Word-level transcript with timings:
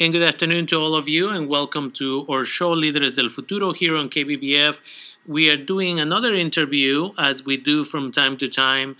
And 0.00 0.12
good 0.12 0.22
afternoon 0.22 0.66
to 0.66 0.80
all 0.80 0.96
of 0.96 1.08
you, 1.08 1.28
and 1.28 1.48
welcome 1.48 1.92
to 1.92 2.26
our 2.28 2.44
show 2.44 2.74
Líderes 2.74 3.14
del 3.14 3.28
Futuro 3.28 3.72
here 3.72 3.96
on 3.96 4.10
KBBF. 4.10 4.80
We 5.24 5.48
are 5.48 5.56
doing 5.56 6.00
another 6.00 6.34
interview 6.34 7.12
as 7.16 7.44
we 7.44 7.56
do 7.56 7.84
from 7.84 8.10
time 8.10 8.36
to 8.38 8.48
time. 8.48 8.96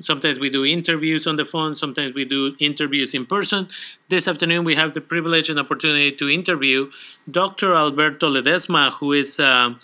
Sometimes 0.00 0.40
we 0.40 0.50
do 0.50 0.64
interviews 0.64 1.28
on 1.28 1.36
the 1.36 1.44
phone, 1.44 1.76
sometimes 1.76 2.16
we 2.16 2.24
do 2.24 2.56
interviews 2.58 3.14
in 3.14 3.24
person. 3.24 3.68
This 4.08 4.26
afternoon, 4.26 4.64
we 4.64 4.74
have 4.74 4.94
the 4.94 5.00
privilege 5.00 5.48
and 5.48 5.60
opportunity 5.60 6.10
to 6.10 6.28
interview 6.28 6.90
Dr. 7.30 7.72
Alberto 7.76 8.28
Ledesma, 8.28 8.94
who 8.94 9.12
is 9.12 9.38
uh, 9.38 9.74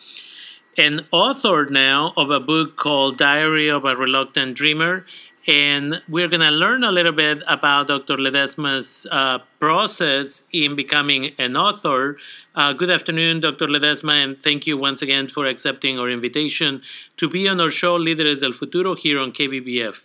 an 0.77 1.07
author 1.13 1.67
now 1.67 2.13
of 2.17 2.31
a 2.31 2.41
book 2.41 2.77
called 2.77 3.17
Diary 3.17 3.69
of 3.69 3.85
a 3.85 3.95
Reluctant 3.95 4.57
Dreamer 4.57 5.07
and 5.49 6.03
we're 6.11 6.29
going 6.29 6.43
to 6.43 6.51
learn 6.51 6.85
a 6.85 6.93
little 6.93 7.13
bit 7.13 7.43
about 7.49 7.89
Dr. 7.89 8.19
Ledesma's 8.19 9.07
uh, 9.11 9.39
process 9.59 10.43
in 10.53 10.77
becoming 10.77 11.33
an 11.39 11.57
author. 11.57 12.19
Uh, 12.55 12.75
good 12.75 12.91
afternoon, 12.91 13.41
Dr. 13.41 13.67
Ledesma, 13.67 14.23
and 14.23 14.41
thank 14.41 14.67
you 14.67 14.77
once 14.77 15.01
again 15.01 15.27
for 15.27 15.47
accepting 15.47 15.99
our 15.99 16.11
invitation 16.11 16.83
to 17.17 17.31
be 17.31 17.49
on 17.49 17.63
our 17.63 17.71
show 17.71 17.99
Líderes 17.99 18.43
del 18.43 18.53
Futuro 18.53 18.95
here 18.95 19.19
on 19.19 19.33
KBBF. 19.33 20.03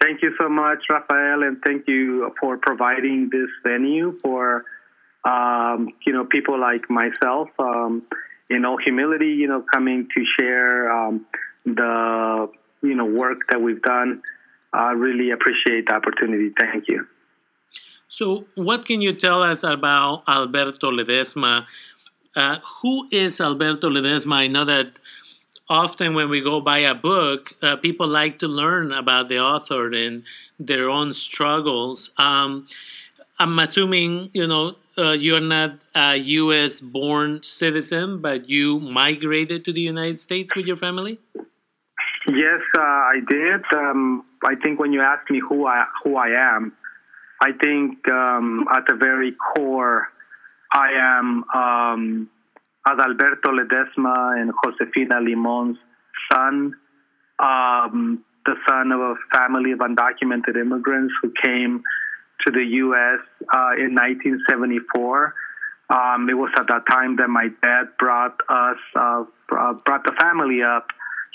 Thank 0.00 0.22
you 0.22 0.32
so 0.38 0.48
much, 0.48 0.84
Rafael, 0.88 1.42
and 1.42 1.60
thank 1.64 1.88
you 1.88 2.32
for 2.38 2.58
providing 2.58 3.30
this 3.32 3.48
venue 3.64 4.16
for 4.22 4.64
um, 5.24 5.88
you 6.06 6.12
know 6.12 6.24
people 6.24 6.60
like 6.60 6.88
myself. 6.88 7.48
Um, 7.58 8.02
in 8.48 8.64
all 8.64 8.76
humility, 8.76 9.30
you 9.30 9.48
know, 9.48 9.64
coming 9.72 10.06
to 10.14 10.24
share 10.38 10.92
um, 10.92 11.26
the 11.64 12.48
you 12.82 12.94
know 12.94 13.04
work 13.04 13.38
that 13.50 13.60
we've 13.60 13.82
done. 13.82 14.22
I 14.72 14.92
really 14.92 15.30
appreciate 15.30 15.86
the 15.86 15.94
opportunity. 15.94 16.50
Thank 16.58 16.88
you. 16.88 17.06
So, 18.08 18.46
what 18.54 18.84
can 18.86 19.00
you 19.00 19.12
tell 19.12 19.42
us 19.42 19.62
about 19.62 20.22
Alberto 20.28 20.90
Ledesma? 20.90 21.66
Uh, 22.34 22.58
who 22.82 23.08
is 23.10 23.40
Alberto 23.40 23.88
Ledesma? 23.90 24.34
I 24.34 24.46
know 24.46 24.64
that 24.64 24.94
often 25.68 26.14
when 26.14 26.28
we 26.28 26.40
go 26.40 26.60
buy 26.60 26.78
a 26.78 26.94
book, 26.94 27.54
uh, 27.62 27.76
people 27.76 28.06
like 28.06 28.38
to 28.38 28.48
learn 28.48 28.92
about 28.92 29.28
the 29.28 29.38
author 29.38 29.92
and 29.92 30.22
their 30.58 30.88
own 30.88 31.12
struggles. 31.12 32.10
Um, 32.16 32.66
I'm 33.38 33.58
assuming 33.58 34.30
you 34.32 34.46
know 34.46 34.76
uh, 34.96 35.12
you're 35.12 35.40
not 35.40 35.78
a 35.94 36.16
U.S. 36.16 36.80
born 36.80 37.42
citizen, 37.42 38.20
but 38.20 38.48
you 38.48 38.80
migrated 38.80 39.64
to 39.64 39.72
the 39.72 39.82
United 39.82 40.18
States 40.18 40.54
with 40.54 40.66
your 40.66 40.76
family. 40.76 41.18
Yes, 42.28 42.60
uh, 42.76 42.80
I 42.80 43.20
did. 43.28 43.62
Um, 43.72 44.24
I 44.44 44.56
think 44.56 44.80
when 44.80 44.92
you 44.92 45.00
ask 45.00 45.30
me 45.30 45.40
who 45.40 45.66
I 45.66 45.84
who 46.02 46.16
I 46.16 46.56
am, 46.56 46.72
I 47.40 47.52
think 47.52 48.08
um, 48.08 48.66
at 48.74 48.84
the 48.88 48.94
very 48.94 49.32
core, 49.32 50.08
I 50.72 50.88
am 51.18 51.44
um, 51.54 52.30
Adalberto 52.86 53.50
Ledesma 53.54 54.40
and 54.40 54.52
Josefina 54.64 55.20
Limon's 55.20 55.78
son, 56.32 56.74
um, 57.38 58.24
the 58.44 58.54
son 58.68 58.90
of 58.90 59.00
a 59.00 59.14
family 59.32 59.70
of 59.70 59.78
undocumented 59.78 60.56
immigrants 60.60 61.14
who 61.22 61.32
came 61.40 61.82
to 62.44 62.50
the 62.50 62.64
U.S. 62.64 63.20
Uh, 63.54 63.70
in 63.78 63.94
1974. 63.94 65.34
Um, 65.88 66.28
it 66.28 66.34
was 66.34 66.50
at 66.58 66.66
that 66.66 66.82
time 66.90 67.14
that 67.16 67.28
my 67.28 67.48
dad 67.62 67.84
brought 68.00 68.36
us, 68.48 68.78
uh, 68.96 69.22
brought 69.48 70.02
the 70.04 70.12
family 70.18 70.60
up 70.64 70.88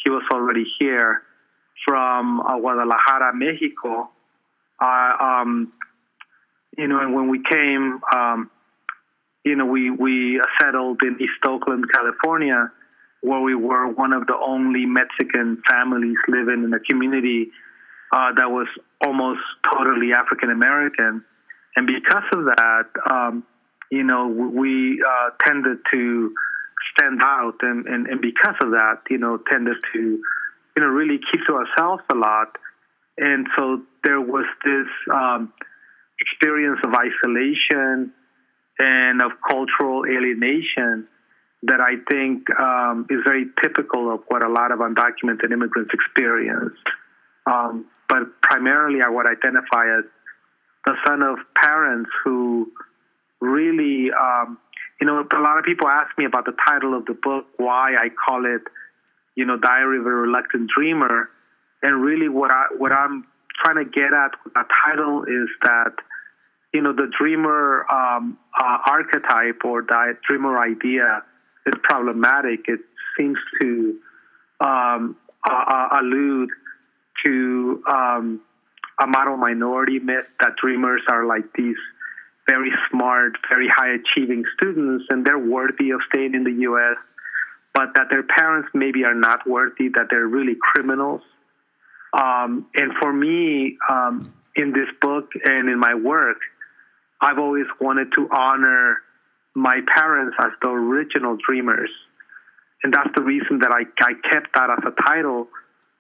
he 0.04 0.10
was 0.10 0.24
already 0.32 0.66
here 0.80 1.24
from 1.86 2.42
uh, 2.42 2.58
Guadalajara, 2.60 3.34
Mexico. 3.34 4.10
Uh, 4.82 5.14
um, 5.20 5.74
you 6.78 6.88
know, 6.88 7.00
and 7.00 7.14
when 7.14 7.30
we 7.30 7.42
came, 7.44 8.00
um, 8.14 8.50
you 9.44 9.56
know, 9.56 9.66
we 9.66 9.90
we 9.90 10.42
settled 10.60 11.02
in 11.02 11.18
East 11.20 11.44
Oakland, 11.46 11.86
California, 11.92 12.72
where 13.22 13.42
we 13.42 13.56
were 13.56 13.88
one 13.88 14.14
of 14.14 14.28
the 14.28 14.36
only 14.36 14.86
Mexican 14.86 15.62
families 15.70 16.18
living 16.28 16.64
in 16.64 16.74
a 16.74 16.80
community 16.80 17.52
uh, 18.12 18.32
that 18.34 18.50
was 18.50 18.68
almost 19.04 19.42
totally 19.64 20.14
African 20.14 20.50
American, 20.50 21.24
and 21.76 21.88
because 21.88 22.24
of 22.32 22.46
that, 22.46 22.86
um, 23.10 23.44
you 23.90 24.04
know, 24.04 24.28
we 24.28 25.04
uh, 25.06 25.30
tended 25.46 25.80
to 25.92 26.34
stand 26.96 27.22
out, 27.24 27.56
and, 27.62 27.86
and, 27.86 28.08
and 28.08 28.22
because 28.22 28.56
of 28.62 28.72
that, 28.72 29.02
you 29.10 29.18
know, 29.18 29.40
tended 29.50 29.78
to, 29.94 30.00
you 30.00 30.80
know, 30.80 30.88
really 30.88 31.20
keep 31.32 31.42
to 31.48 31.54
ourselves 31.54 32.04
a 32.10 32.16
lot. 32.16 32.58
And 33.18 33.48
so 33.56 33.82
there 34.04 34.22
was 34.22 34.46
this 34.66 34.88
um, 35.14 35.54
experience 36.20 36.80
of 36.84 36.92
isolation 36.94 38.14
and 38.80 39.22
of 39.22 39.32
cultural 39.48 40.06
alienation 40.06 41.08
that 41.64 41.80
I 41.80 42.02
think 42.10 42.48
um, 42.60 43.06
is 43.10 43.20
very 43.24 43.46
typical 43.62 44.14
of 44.14 44.22
what 44.28 44.44
a 44.44 44.50
lot 44.50 44.72
of 44.72 44.80
undocumented 44.80 45.52
immigrants 45.52 45.92
experience. 45.94 46.74
Um, 47.46 47.86
but 48.10 48.42
primarily, 48.42 49.00
I 49.06 49.10
would 49.10 49.28
identify 49.28 50.00
as 50.00 50.06
the 50.86 50.96
son 51.06 51.22
of 51.22 51.38
parents 51.56 52.10
who 52.24 52.72
really 53.40 54.10
um, 54.12 54.58
you 55.02 55.08
know, 55.08 55.18
a 55.20 55.42
lot 55.42 55.58
of 55.58 55.66
people 55.66 55.88
ask 55.88 56.16
me 56.16 56.26
about 56.26 56.46
the 56.46 56.54
title 56.68 56.96
of 56.96 57.06
the 57.06 57.14
book, 57.14 57.46
why 57.58 57.96
I 57.96 58.10
call 58.10 58.46
it, 58.46 58.62
you 59.36 59.46
know, 59.46 59.58
Diary 59.58 59.98
of 59.98 60.06
a 60.06 60.10
Reluctant 60.10 60.70
Dreamer. 60.74 61.28
And 61.82 62.04
really, 62.04 62.30
what 62.30 62.52
I 62.52 62.66
what 62.78 62.92
I'm 62.92 63.26
trying 63.64 63.84
to 63.84 63.86
get 63.86 64.14
at 64.14 64.32
with 64.44 64.54
that 64.54 64.68
title 64.86 65.24
is 65.24 65.50
that, 65.64 65.94
you 66.72 66.82
know, 66.82 66.94
the 66.94 67.12
dreamer 67.20 67.86
um, 67.92 68.38
uh, 68.60 68.78
archetype 68.86 69.66
or 69.66 69.82
that 69.82 70.18
dreamer 70.28 70.60
idea 70.60 71.24
is 71.66 71.74
problematic. 71.82 72.60
It 72.68 72.82
seems 73.18 73.40
to 73.60 73.98
um, 74.60 75.18
uh, 75.50 75.88
allude 76.00 76.50
to 77.26 77.84
um, 77.90 78.42
a 79.02 79.08
model 79.08 79.38
minority 79.38 79.98
myth 79.98 80.28
that 80.40 80.58
dreamers 80.58 81.02
are 81.10 81.26
like 81.26 81.52
these 81.56 81.78
very 82.52 82.72
smart, 82.90 83.34
very 83.50 83.70
high 83.70 83.94
achieving 84.02 84.44
students, 84.56 85.06
and 85.10 85.26
they're 85.26 85.46
worthy 85.58 85.92
of 85.92 86.02
staying 86.10 86.34
in 86.34 86.44
the 86.44 86.58
U.S., 86.70 86.98
but 87.74 87.88
that 87.96 88.08
their 88.10 88.24
parents 88.24 88.68
maybe 88.74 89.06
are 89.06 89.16
not 89.16 89.48
worthy, 89.48 89.88
that 89.96 90.08
they're 90.10 90.28
really 90.28 90.58
criminals. 90.60 91.22
Um, 92.14 92.68
and 92.76 92.92
for 93.00 93.14
me, 93.14 93.78
um, 93.90 94.34
in 94.56 94.74
this 94.74 94.90
book 95.00 95.32
and 95.46 95.70
in 95.70 95.80
my 95.80 95.96
work, 95.96 96.40
I've 97.22 97.40
always 97.40 97.68
wanted 97.80 98.10
to 98.18 98.28
honor 98.30 98.98
my 99.56 99.80
parents 99.96 100.36
as 100.44 100.52
the 100.62 100.70
original 100.70 101.38
dreamers. 101.48 101.92
And 102.84 102.94
that's 102.94 103.12
the 103.16 103.22
reason 103.22 103.60
that 103.60 103.72
I, 103.72 103.84
I 104.04 104.14
kept 104.30 104.50
that 104.56 104.70
as 104.70 104.84
a 104.92 105.02
title, 105.04 105.48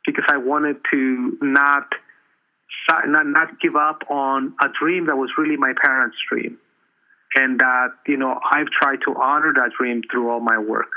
because 0.05 0.25
I 0.27 0.37
wanted 0.37 0.77
to 0.91 1.37
not 1.41 1.87
not, 2.89 3.25
not 3.27 3.59
give 3.61 3.75
up 3.75 4.03
on 4.09 4.53
a 4.61 4.67
dream 4.79 5.07
that 5.07 5.15
was 5.15 5.29
really 5.37 5.57
my 5.57 5.73
parents' 5.81 6.17
dream. 6.29 6.57
And 7.35 7.59
that, 7.59 7.89
you 8.07 8.17
know, 8.17 8.39
I've 8.43 8.67
tried 8.67 8.99
to 9.05 9.15
honor 9.15 9.53
that 9.55 9.71
dream 9.77 10.01
through 10.11 10.29
all 10.29 10.41
my 10.41 10.57
work. 10.57 10.89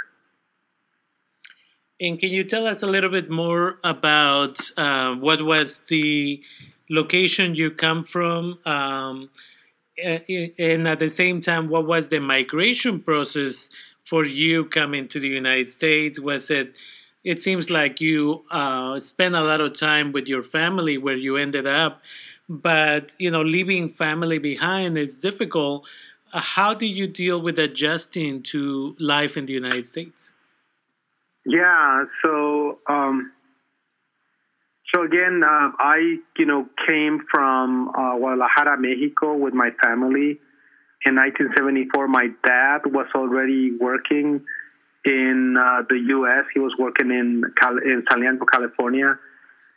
And 2.01 2.19
can 2.19 2.31
you 2.31 2.43
tell 2.43 2.67
us 2.67 2.83
a 2.83 2.89
little 2.89 3.11
bit 3.11 3.31
more 3.31 3.79
about 3.85 4.59
uh, 4.77 5.15
what 5.15 5.43
was 5.43 5.81
the 5.89 6.43
location 6.91 7.55
you 7.55 7.71
come 7.71 8.03
from? 8.03 8.59
Um, 8.67 9.31
and 9.97 10.89
at 10.89 10.99
the 10.99 11.09
same 11.09 11.41
time, 11.41 11.69
what 11.69 11.87
was 11.87 12.09
the 12.09 12.19
migration 12.19 13.01
process 13.01 13.71
for 14.05 14.25
you 14.25 14.65
coming 14.65 15.07
to 15.09 15.21
the 15.21 15.29
United 15.29 15.69
States? 15.69 16.19
Was 16.19 16.51
it 16.51 16.77
it 17.25 17.41
seems 17.41 17.71
like 17.71 18.01
you 18.01 18.45
uh, 18.51 18.99
spent 18.99 19.35
a 19.35 19.41
lot 19.41 19.61
of 19.61 19.73
time 19.73 20.13
with 20.13 20.29
your 20.29 20.43
family 20.43 20.99
where 20.99 21.17
you 21.17 21.37
ended 21.37 21.67
up, 21.67 22.03
but 22.49 23.15
you 23.19 23.31
know, 23.31 23.43
leaving 23.43 23.89
family 23.89 24.39
behind 24.39 24.99
is 24.99 25.17
difficult. 25.17 25.87
Uh, 26.33 26.41
how 26.41 26.75
do 26.75 26.85
you 26.87 27.07
deal 27.07 27.41
with 27.41 27.59
adjusting 27.59 28.43
to 28.43 28.95
life 29.01 29.37
in 29.37 29.47
the 29.47 29.55
United 29.55 29.87
States? 29.87 30.35
Yeah, 31.47 32.05
so 32.23 32.79
um, 32.89 33.33
so 34.95 35.03
again, 35.03 35.43
uh, 35.45 35.71
I 35.79 36.19
you 36.37 36.47
know 36.47 36.69
came 36.87 37.21
from 37.31 37.89
uh, 37.89 38.17
Guadalajara, 38.17 38.79
Mexico, 38.79 39.35
with 39.35 39.55
my 39.55 39.71
family. 39.83 40.41
In 41.07 41.17
1974, 41.17 42.09
my 42.09 42.29
dad 42.45 42.81
was 42.87 43.07
already 43.15 43.73
working 43.79 44.43
in 45.05 45.57
uh, 45.59 45.83
the 45.89 45.99
U.S. 46.09 46.45
He 46.53 46.61
was 46.61 46.73
working 46.79 47.11
in 47.11 47.45
Cal- 47.61 47.79
in 47.79 48.05
Saliento, 48.11 48.45
California. 48.51 49.19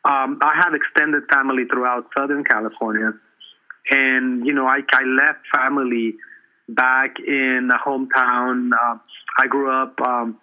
Um, 0.05 0.39
I 0.41 0.53
have 0.55 0.73
extended 0.73 1.23
family 1.31 1.65
throughout 1.65 2.05
Southern 2.17 2.43
California, 2.43 3.11
and 3.89 4.45
you 4.45 4.53
know, 4.53 4.65
I, 4.65 4.79
I 4.93 5.03
left 5.03 5.39
family 5.53 6.15
back 6.69 7.19
in 7.19 7.69
the 7.69 7.77
hometown. 7.85 8.71
Uh, 8.71 8.97
I 9.39 9.47
grew 9.47 9.71
up. 9.71 9.99
Um, 10.01 10.39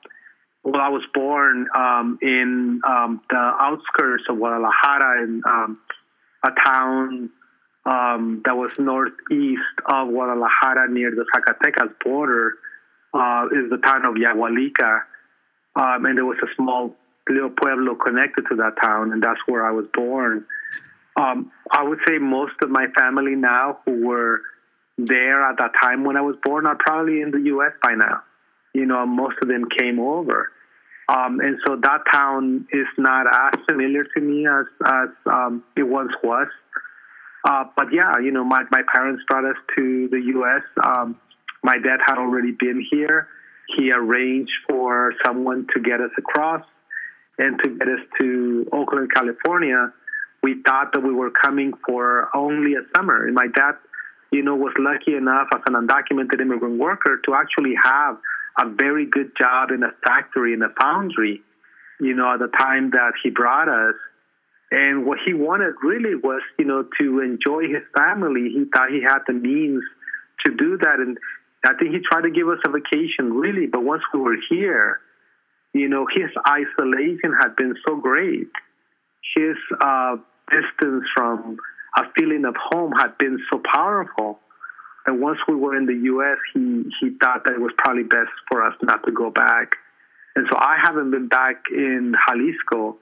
well, 0.65 0.81
I 0.81 0.89
was 0.89 1.03
born 1.13 1.69
um, 1.75 2.19
in 2.23 2.81
um, 2.89 3.21
the 3.29 3.37
outskirts 3.37 4.25
of 4.31 4.37
Guadalajara, 4.37 5.23
in 5.23 5.43
um, 5.47 5.79
a 6.43 6.51
town 6.65 7.31
um, 7.87 8.43
that 8.45 8.57
was 8.57 8.71
northeast 8.79 9.61
of 9.87 10.09
Guadalajara 10.09 10.91
near 10.91 11.11
the 11.11 11.27
Zacatecas 11.35 11.93
border 12.03 12.55
uh, 13.15 13.47
is 13.53 13.71
the 13.71 13.79
town 13.79 14.05
of 14.05 14.15
Yahualica. 14.15 15.03
Um, 15.77 16.07
and 16.07 16.19
there 16.19 16.25
was 16.25 16.39
a 16.43 16.55
small 16.57 16.95
little 17.29 17.51
pueblo 17.51 17.95
connected 17.95 18.45
to 18.51 18.57
that 18.57 18.75
town, 18.81 19.13
and 19.13 19.23
that's 19.23 19.41
where 19.47 19.67
I 19.67 19.71
was 19.71 19.87
born. 19.93 20.45
Um, 21.17 21.53
I 21.71 21.83
would 21.83 22.01
say 22.07 22.19
most 22.19 22.55
of 22.61 22.71
my 22.71 22.87
family 22.97 23.37
now 23.37 23.79
who 23.85 24.07
were 24.07 24.41
there 24.99 25.43
at 25.49 25.59
that 25.59 25.73
time 25.81 26.05
when 26.05 26.17
I 26.17 26.21
was 26.21 26.37
born 26.45 26.67
are 26.67 26.77
probably 26.79 27.21
in 27.21 27.31
the 27.31 27.41
U.S. 27.41 27.73
by 27.83 27.95
now. 27.95 28.23
You 28.73 28.87
know, 28.87 29.07
most 29.07 29.37
of 29.41 29.49
them 29.49 29.69
came 29.71 30.01
over. 30.01 30.51
Um, 31.09 31.41
and 31.41 31.59
so 31.67 31.77
that 31.77 32.01
town 32.11 32.67
is 32.73 32.87
not 32.97 33.27
as 33.27 33.61
familiar 33.69 34.05
to 34.05 34.21
me 34.21 34.47
as, 34.47 34.67
as 34.85 35.09
um, 35.27 35.63
it 35.77 35.83
once 35.83 36.13
was. 36.23 36.49
Uh, 37.45 37.65
but 37.77 37.93
yeah, 37.93 38.19
you 38.19 38.31
know, 38.31 38.43
my, 38.43 38.65
my 38.71 38.83
parents 38.93 39.23
brought 39.29 39.45
us 39.45 39.57
to 39.77 40.09
the 40.11 40.19
U.S. 40.19 40.63
Um, 40.83 41.21
my 41.65 41.79
dad 41.79 41.99
had 42.07 42.19
already 42.19 42.53
been 42.53 42.87
here. 42.91 43.27
He 43.77 43.91
arranged 43.91 44.53
for 44.69 45.15
someone 45.25 45.67
to 45.75 45.81
get 45.81 46.01
us 46.01 46.11
across 46.19 46.63
and 47.39 47.59
to 47.63 47.71
get 47.71 47.89
us 47.89 48.01
to 48.21 48.69
Oakland, 48.71 49.09
California. 49.13 49.91
We 50.43 50.63
thought 50.63 50.93
that 50.93 51.01
we 51.01 51.13
were 51.13 51.31
coming 51.31 51.73
for 51.87 52.29
only 52.37 52.75
a 52.75 52.83
summer. 52.95 53.27
And 53.27 53.35
my 53.35 53.47
dad, 53.47 53.73
you 54.31 54.43
know, 54.43 54.55
was 54.55 54.75
lucky 54.79 55.17
enough 55.17 55.49
as 55.55 55.63
an 55.67 55.73
undocumented 55.73 56.41
immigrant 56.41 56.79
worker 56.79 57.19
to 57.25 57.35
actually 57.35 57.75
have 57.83 58.19
a 58.61 58.69
very 58.69 59.07
good 59.07 59.33
job 59.37 59.71
in 59.71 59.83
a 59.83 59.91
factory, 60.05 60.53
in 60.53 60.63
a 60.63 60.69
foundry, 60.79 61.41
you 61.99 62.15
know, 62.15 62.35
at 62.35 62.41
the 62.41 62.49
time 62.59 62.91
that 62.91 63.13
he 63.23 63.31
brought 63.31 63.69
us. 63.69 63.95
And 64.71 65.07
what 65.07 65.19
he 65.25 65.33
wanted 65.33 65.75
really 65.83 66.15
was, 66.15 66.43
you 66.59 66.67
know, 66.67 66.85
to 67.01 67.21
enjoy 67.21 67.63
his 67.69 67.83
family. 67.97 68.51
He 68.53 68.65
thought 68.73 68.91
he 68.91 69.03
had 69.03 69.21
the 69.27 69.33
means 69.33 69.83
to 70.45 70.55
do 70.55 70.77
that. 70.79 70.99
And 70.99 71.17
I 71.65 71.75
think 71.75 71.95
he 71.95 72.01
tried 72.01 72.23
to 72.23 72.31
give 72.31 72.49
us 72.49 72.59
a 72.67 72.71
vacation, 72.71 73.33
really. 73.33 73.67
But 73.67 73.83
once 73.85 74.03
we 74.13 74.21
were 74.21 74.37
here, 74.51 75.01
you 75.73 75.89
know, 75.89 76.07
his 76.07 76.31
isolation 76.47 77.35
had 77.41 77.57
been 77.57 77.75
so 77.87 77.97
great. 77.97 78.49
His 79.37 79.57
uh, 79.81 80.17
distance 80.51 81.05
from 81.17 81.57
a 81.97 82.03
feeling 82.17 82.45
of 82.45 82.55
home 82.57 82.93
had 82.93 83.17
been 83.19 83.39
so 83.51 83.61
powerful. 83.73 84.39
And 85.07 85.21
once 85.21 85.39
we 85.49 85.55
were 85.55 85.77
in 85.77 85.87
the 85.87 85.95
U.S., 85.95 86.39
he, 86.55 86.85
he 87.01 87.11
thought 87.21 87.45
that 87.45 87.55
it 87.55 87.61
was 87.61 87.73
probably 87.77 88.05
best 88.05 88.31
for 88.51 88.65
us 88.65 88.75
not 88.83 89.05
to 89.05 89.13
go 89.13 89.31
back. 89.31 89.77
And 90.37 90.47
so 90.51 90.57
I 90.57 90.77
haven't 90.83 91.11
been 91.11 91.29
back 91.29 91.65
in 91.71 92.15
Jalisco 92.27 92.97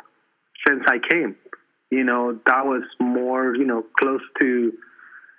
since 0.66 0.82
I 0.86 0.98
came. 1.10 1.36
You 1.90 2.04
know, 2.04 2.38
that 2.46 2.64
was 2.64 2.82
more, 3.00 3.54
you 3.54 3.64
know, 3.64 3.84
close 3.98 4.22
to, 4.40 4.72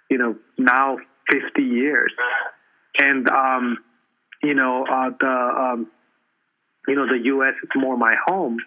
you 0.10 0.18
know, 0.18 0.36
now 0.58 0.98
50 1.30 1.62
years. 1.62 2.12
And, 2.98 3.28
um, 3.30 3.78
you 4.42 4.54
know, 4.54 4.86
uh, 4.86 5.10
the, 5.20 5.28
um, 5.28 5.88
you 6.88 6.96
know, 6.96 7.08
the 7.08 7.24
U.S. 7.26 7.54
is 7.64 7.70
more 7.76 7.98
my 7.98 8.16
home. 8.28 8.58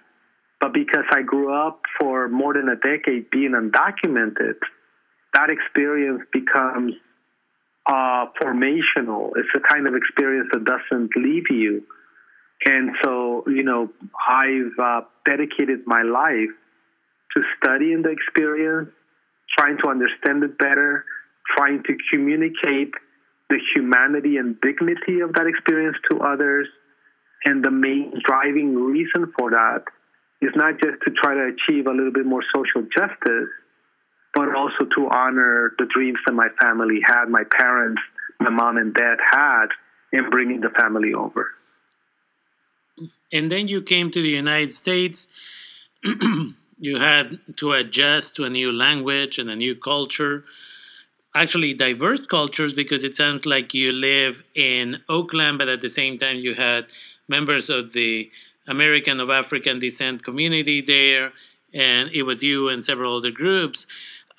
But 0.61 0.73
because 0.73 1.05
I 1.11 1.23
grew 1.23 1.52
up 1.52 1.82
for 2.00 2.28
more 2.28 2.55
than 2.55 2.69
a 2.69 2.76
decade 2.76 3.31
being 3.31 3.52
undocumented, 3.52 4.55
that 5.34 5.50
experience 5.50 6.23
becomes 6.32 6.94
uh, 7.87 8.26
formational. 8.40 9.32
It's 9.37 9.49
a 9.55 9.61
kind 9.61 9.87
of 9.87 9.94
experience 9.94 10.49
that 10.52 10.64
doesn't 10.64 11.11
leave 11.17 11.44
you. 11.50 11.84
And 12.64 12.90
so, 13.02 13.44
you 13.46 13.62
know, 13.62 13.90
I've 14.29 14.79
uh, 14.82 15.00
dedicated 15.26 15.81
my 15.87 16.02
life 16.02 16.49
to 17.37 17.43
studying 17.58 18.02
the 18.02 18.11
experience, 18.11 18.88
trying 19.58 19.76
to 19.84 19.90
understand 19.90 20.43
it 20.43 20.58
better, 20.58 21.05
trying 21.55 21.82
to 21.84 21.96
communicate 22.11 22.94
the 23.48 23.58
humanity 23.75 24.37
and 24.37 24.60
dignity 24.60 25.20
of 25.20 25.32
that 25.34 25.46
experience 25.46 25.96
to 26.10 26.20
others. 26.20 26.69
And 27.44 27.64
the 27.64 27.70
main 27.70 28.12
driving 28.25 28.75
reason 28.75 29.32
for 29.38 29.50
that 29.50 29.84
is 30.43 30.50
not 30.54 30.81
just 30.81 31.02
to 31.04 31.10
try 31.12 31.34
to 31.34 31.52
achieve 31.54 31.87
a 31.87 31.90
little 31.90 32.12
bit 32.12 32.26
more 32.26 32.43
social 32.54 32.82
justice, 32.82 33.50
but 34.34 34.54
also 34.54 34.84
to 34.96 35.08
honor 35.10 35.72
the 35.78 35.87
dreams 35.93 36.19
that 36.26 36.32
my 36.32 36.48
family 36.60 37.00
had, 37.06 37.26
my 37.28 37.44
parents, 37.58 38.02
my 38.40 38.50
mom 38.50 38.76
and 38.76 38.94
dad 38.94 39.16
had 39.31 39.69
in 40.12 40.28
bringing 40.31 40.60
the 40.60 40.70
family 40.70 41.14
over. 41.14 41.50
And 43.32 43.50
then 43.50 43.69
you 43.69 43.82
came 43.82 44.10
to 44.10 44.22
the 44.22 44.31
United 44.31 44.72
States. 44.72 45.28
you 46.78 46.98
had 46.98 47.38
to 47.56 47.72
adjust 47.72 48.37
to 48.37 48.44
a 48.44 48.50
new 48.50 48.72
language 48.72 49.38
and 49.38 49.50
a 49.50 49.56
new 49.56 49.75
culture. 49.75 50.44
Actually, 51.36 51.74
diverse 51.74 52.24
cultures 52.26 52.72
because 52.72 53.04
it 53.04 53.14
sounds 53.14 53.44
like 53.44 53.74
you 53.74 53.92
live 53.92 54.42
in 54.54 55.02
Oakland, 55.08 55.58
but 55.58 55.68
at 55.68 55.80
the 55.80 55.88
same 55.88 56.16
time, 56.16 56.38
you 56.38 56.54
had 56.54 56.86
members 57.28 57.68
of 57.68 57.92
the 57.92 58.30
American 58.66 59.20
of 59.20 59.28
African 59.28 59.78
descent 59.78 60.24
community 60.24 60.80
there, 60.80 61.32
and 61.74 62.10
it 62.12 62.22
was 62.22 62.42
you 62.42 62.70
and 62.70 62.82
several 62.82 63.16
other 63.18 63.30
groups. 63.30 63.86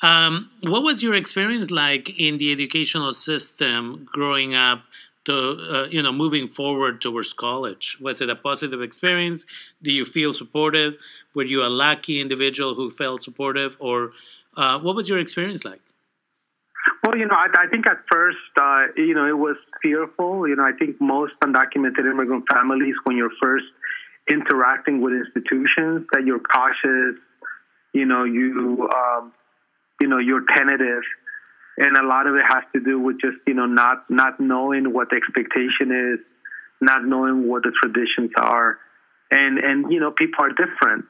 Um, 0.01 0.49
what 0.61 0.81
was 0.81 1.03
your 1.03 1.13
experience 1.13 1.69
like 1.69 2.19
in 2.19 2.39
the 2.39 2.51
educational 2.51 3.13
system 3.13 4.07
growing 4.11 4.55
up? 4.55 4.81
To 5.25 5.35
uh, 5.75 5.87
you 5.91 6.01
know, 6.01 6.13
moving 6.13 6.47
forward 6.47 7.01
towards 7.01 7.33
college, 7.33 7.97
was 7.99 8.21
it 8.21 8.29
a 8.29 8.35
positive 8.35 8.81
experience? 8.81 9.45
Do 9.83 9.91
you 9.91 10.05
feel 10.05 10.31
supportive? 10.31 10.93
Were 11.35 11.43
you 11.43 11.61
a 11.63 11.67
lucky 11.85 12.21
individual 12.21 12.75
who 12.75 12.89
felt 12.89 13.23
supportive, 13.23 13.75
or 13.77 14.13
uh, 14.55 14.79
what 14.79 14.95
was 14.95 15.09
your 15.09 15.19
experience 15.19 15.65
like? 15.65 15.81
Well, 17.03 17.17
you 17.17 17.27
know, 17.27 17.35
I, 17.35 17.47
I 17.57 17.67
think 17.67 17.87
at 17.87 17.97
first, 18.09 18.37
uh, 18.59 18.87
you 18.95 19.13
know, 19.13 19.27
it 19.27 19.37
was 19.37 19.55
fearful. 19.81 20.47
You 20.47 20.55
know, 20.55 20.63
I 20.63 20.71
think 20.77 20.99
most 20.99 21.33
undocumented 21.43 22.09
immigrant 22.09 22.45
families, 22.51 22.95
when 23.03 23.17
you're 23.17 23.31
first 23.41 23.65
interacting 24.29 25.01
with 25.01 25.13
institutions, 25.13 26.07
that 26.11 26.23
you're 26.25 26.39
cautious. 26.39 27.19
You 27.93 28.05
know, 28.05 28.23
you 28.23 28.89
um, 28.93 29.33
you 29.99 30.07
know 30.07 30.19
you're 30.19 30.43
tentative. 30.55 31.03
And 31.79 31.95
a 31.95 32.03
lot 32.07 32.25
of 32.25 32.33
it 32.33 32.41
has 32.49 32.63
to 32.73 32.79
do 32.79 32.99
with 32.99 33.21
just 33.21 33.37
you 33.45 33.53
know 33.53 33.65
not 33.65 34.09
not 34.09 34.39
knowing 34.39 34.93
what 34.93 35.09
the 35.09 35.15
expectation 35.15 35.91
is 35.91 36.19
not 36.81 37.05
knowing 37.05 37.47
what 37.47 37.63
the 37.63 37.71
traditions 37.81 38.31
are. 38.37 38.77
And 39.31 39.57
and 39.57 39.91
you 39.91 39.99
know 39.99 40.11
people 40.11 40.45
are 40.45 40.49
different. 40.49 41.05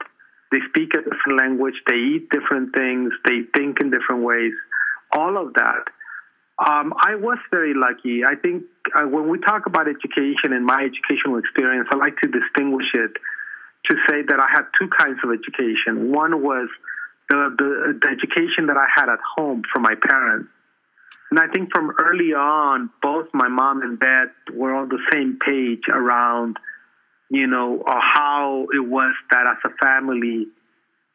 They 0.50 0.58
speak 0.68 0.94
a 0.94 0.98
different 0.98 1.38
language. 1.38 1.74
They 1.86 1.96
eat 1.96 2.30
different 2.30 2.74
things. 2.74 3.12
They 3.24 3.42
think 3.54 3.80
in 3.80 3.90
different 3.90 4.24
ways 4.24 4.52
all 5.12 5.36
of 5.36 5.54
that 5.54 5.84
um, 6.58 6.92
I 7.00 7.14
was 7.14 7.38
very 7.50 7.72
lucky. 7.74 8.24
I 8.24 8.34
think 8.34 8.64
uh, 8.94 9.06
when 9.06 9.28
we 9.28 9.38
talk 9.38 9.66
about 9.66 9.86
education 9.86 10.52
and 10.52 10.66
my 10.66 10.82
educational 10.90 11.38
experience, 11.38 11.88
I 11.92 11.96
like 11.96 12.16
to 12.18 12.28
distinguish 12.28 12.86
it 12.94 13.12
to 13.86 13.96
say 14.08 14.22
that 14.26 14.40
I 14.40 14.46
had 14.50 14.64
two 14.78 14.88
kinds 14.98 15.18
of 15.22 15.30
education. 15.30 16.10
One 16.12 16.42
was 16.42 16.68
the, 17.30 17.54
the, 17.56 17.98
the 18.02 18.08
education 18.08 18.66
that 18.66 18.76
I 18.76 18.86
had 18.92 19.08
at 19.08 19.20
home 19.36 19.62
from 19.72 19.82
my 19.82 19.94
parents. 19.94 20.48
And 21.30 21.38
I 21.38 21.46
think 21.46 21.70
from 21.72 21.92
early 22.00 22.32
on, 22.34 22.90
both 23.02 23.28
my 23.32 23.48
mom 23.48 23.82
and 23.82 24.00
dad 24.00 24.28
were 24.52 24.74
on 24.74 24.88
the 24.88 24.98
same 25.12 25.38
page 25.38 25.82
around, 25.88 26.56
you 27.30 27.46
know, 27.46 27.84
uh, 27.86 28.00
how 28.00 28.66
it 28.74 28.80
was 28.80 29.14
that 29.30 29.44
as 29.46 29.70
a 29.70 29.76
family 29.76 30.46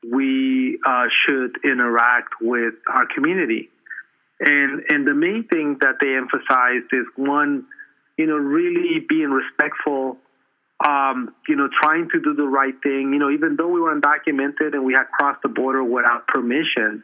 we 0.10 0.80
uh, 0.86 1.06
should 1.26 1.58
interact 1.66 2.36
with 2.40 2.76
our 2.90 3.08
community. 3.14 3.70
And 4.40 4.84
and 4.90 5.08
the 5.08 5.14
main 5.14 5.48
thing 5.50 5.78
that 5.82 5.96
they 6.02 6.16
emphasized 6.16 6.92
is 6.92 7.06
one, 7.16 7.66
you 8.18 8.28
know, 8.28 8.36
really 8.36 9.00
being 9.08 9.30
respectful 9.30 10.18
um, 10.84 11.34
you 11.48 11.56
know, 11.56 11.70
trying 11.82 12.10
to 12.10 12.20
do 12.20 12.34
the 12.34 12.44
right 12.44 12.74
thing. 12.84 13.14
You 13.14 13.20
know, 13.20 13.32
even 13.32 13.56
though 13.56 13.70
we 13.70 13.80
were 13.80 13.96
undocumented 13.96 14.74
and 14.74 14.84
we 14.84 14.94
had 14.94 15.06
crossed 15.18 15.42
the 15.42 15.50
border 15.50 15.84
without 15.84 16.28
permission, 16.28 17.04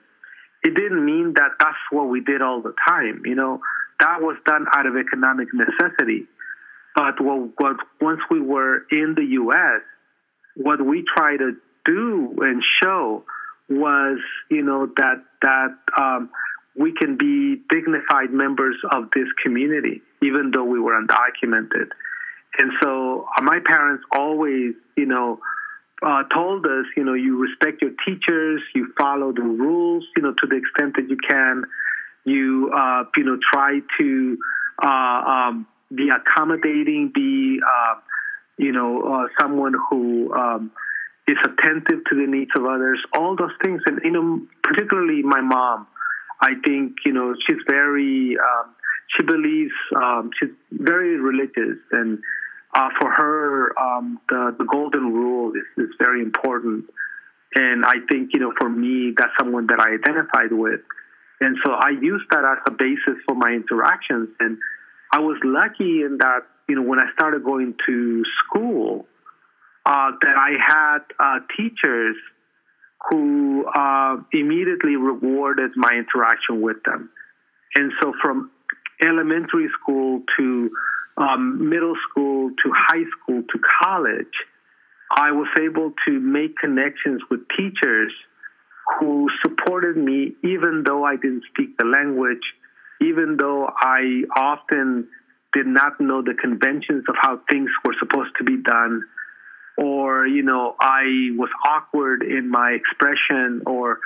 it 0.63 0.75
didn't 0.75 1.05
mean 1.05 1.33
that 1.36 1.51
that's 1.59 1.77
what 1.91 2.09
we 2.09 2.21
did 2.21 2.41
all 2.41 2.62
the 2.62 2.74
time. 2.88 3.21
You 3.25 3.36
know, 3.36 3.62
that 4.00 4.21
was 4.21 4.38
done 4.45 4.65
out 4.74 4.86
of 4.86 4.95
economic 4.98 5.48
necessity. 5.53 6.25
But 6.95 7.21
what, 7.21 7.51
what 7.57 7.77
once 8.01 8.19
we 8.29 8.41
were 8.41 8.86
in 8.91 9.13
the 9.15 9.24
U.S., 9.24 9.81
what 10.55 10.86
we 10.86 11.05
tried 11.15 11.38
to 11.38 11.53
do 11.86 12.36
and 12.41 12.62
show 12.83 13.24
was, 13.69 14.19
you 14.50 14.63
know, 14.63 14.88
that 14.98 15.24
that 15.41 15.77
um, 15.98 16.29
we 16.79 16.93
can 16.93 17.17
be 17.17 17.62
dignified 17.69 18.31
members 18.31 18.77
of 18.89 19.09
this 19.13 19.27
community, 19.43 20.01
even 20.24 20.51
though 20.53 20.63
we 20.63 20.79
were 20.79 21.00
undocumented. 21.00 21.89
And 22.57 22.71
so 22.81 23.27
uh, 23.38 23.41
my 23.41 23.59
parents 23.63 24.05
always, 24.15 24.74
you 24.95 25.05
know, 25.05 25.39
uh, 26.01 26.24
told 26.33 26.65
us, 26.65 26.86
you 26.95 27.03
know, 27.03 27.13
you 27.13 27.38
respect 27.38 27.81
your 27.81 27.91
teachers, 28.07 28.62
you 28.74 28.93
follow 28.98 29.33
the 29.33 29.41
rules, 29.41 30.05
you 30.15 30.24
know, 30.24 30.31
to 30.31 30.48
the 30.48 30.55
extent 30.55 30.95
that 30.95 31.09
you 31.09 31.17
can. 31.17 31.63
You, 32.24 32.71
uh, 32.74 33.03
you 33.17 33.25
know, 33.25 33.38
try 33.51 33.79
to 34.00 34.38
uh, 34.81 34.88
um, 34.88 35.67
be 35.93 36.09
accommodating, 36.09 37.12
be, 37.13 37.59
uh, 37.62 37.95
you 38.57 38.71
know, 38.71 39.01
uh, 39.01 39.27
someone 39.41 39.74
who 39.89 40.33
um, 40.33 40.71
is 41.27 41.38
attentive 41.43 42.05
to 42.09 42.15
the 42.15 42.25
needs 42.27 42.51
of 42.55 42.65
others. 42.65 43.01
All 43.13 43.36
those 43.36 43.51
things, 43.62 43.81
and 43.86 44.00
you 44.03 44.12
know, 44.12 44.41
particularly 44.63 45.24
my 45.24 45.41
mom. 45.41 45.88
I 46.41 46.53
think 46.63 46.98
you 47.05 47.13
know 47.13 47.36
she's 47.48 47.62
very 47.67 48.38
um, 48.38 48.75
she 49.15 49.24
believes 49.24 49.74
um, 49.96 50.29
she's 50.39 50.51
very 50.72 51.19
religious, 51.19 51.77
and 51.91 52.19
uh, 52.74 52.89
for 53.00 53.12
her 53.12 53.79
um, 53.79 54.19
the 54.29 54.55
the 54.58 54.65
golden 54.65 55.13
rule 55.13 55.51
is, 55.53 55.84
is 55.84 55.89
very 56.00 56.22
important. 56.22 56.86
And 57.55 57.84
I 57.86 57.96
think 58.08 58.31
you 58.34 58.39
know 58.39 58.53
for 58.58 58.69
me 58.69 59.13
that's 59.17 59.31
someone 59.38 59.67
that 59.67 59.79
I 59.79 59.96
identified 59.96 60.51
with, 60.51 60.81
and 61.41 61.58
so 61.65 61.72
I 61.72 61.89
used 61.89 62.25
that 62.31 62.46
as 62.46 62.60
a 62.67 62.72
basis 62.72 63.22
for 63.27 63.36
my 63.36 63.50
interactions. 63.50 64.29
And 64.39 64.58
I 65.12 65.19
was 65.19 65.38
lucky 65.43 66.03
in 66.03 66.17
that 66.19 66.41
you 66.69 66.75
know 66.75 66.84
when 66.84 67.00
I 67.00 67.12
started 67.13 67.43
going 67.43 67.75
to 67.88 68.24
school, 68.46 69.08
uh, 69.86 70.12
that 70.22 70.36
I 70.38 70.51
had 70.65 71.00
uh, 71.19 71.39
teachers 71.58 72.15
who 73.08 73.65
uh, 73.68 74.18
immediately 74.34 74.96
rewarded 74.96 75.72
my 75.75 75.91
interaction 75.94 76.62
with 76.62 76.77
them. 76.84 77.10
And 77.75 77.91
so 78.01 78.13
from 78.22 78.51
elementary 79.01 79.70
school 79.79 80.22
to 80.38 80.70
um, 81.18 81.70
middle 81.70 81.96
school 82.10 82.50
to 82.50 82.72
high 82.75 83.06
school 83.22 83.44
to 83.44 83.60
college, 83.82 84.27
I 85.15 85.32
was 85.32 85.48
able 85.60 85.94
to 86.08 86.20
make 86.20 86.58
connections 86.58 87.22
with 87.29 87.41
teachers 87.58 88.12
who 89.00 89.29
supported 89.41 89.98
me 89.98 90.36
even 90.44 90.84
though 90.86 91.03
I 91.03 91.15
didn't 91.15 91.44
speak 91.53 91.77
the 91.77 91.86
language, 91.86 92.44
even 93.01 93.38
though 93.38 93.70
I 93.79 94.24
often 94.36 95.08
did 95.53 95.68
not 95.68 96.00
know 96.00 96.22
the 96.22 96.36
conventions 96.39 97.06
of 97.08 97.15
how 97.20 97.39
things 97.50 97.70
were 97.84 97.96
supposed 98.00 98.32
to 98.38 98.44
be 98.44 98.58
done 98.58 99.03
or 99.79 100.27
you 100.27 100.43
know 100.43 100.75
I 100.79 101.31
was 101.38 101.50
awkward 101.65 102.24
in 102.24 102.50
my 102.50 102.71
expression 102.71 103.62
or 103.65 104.00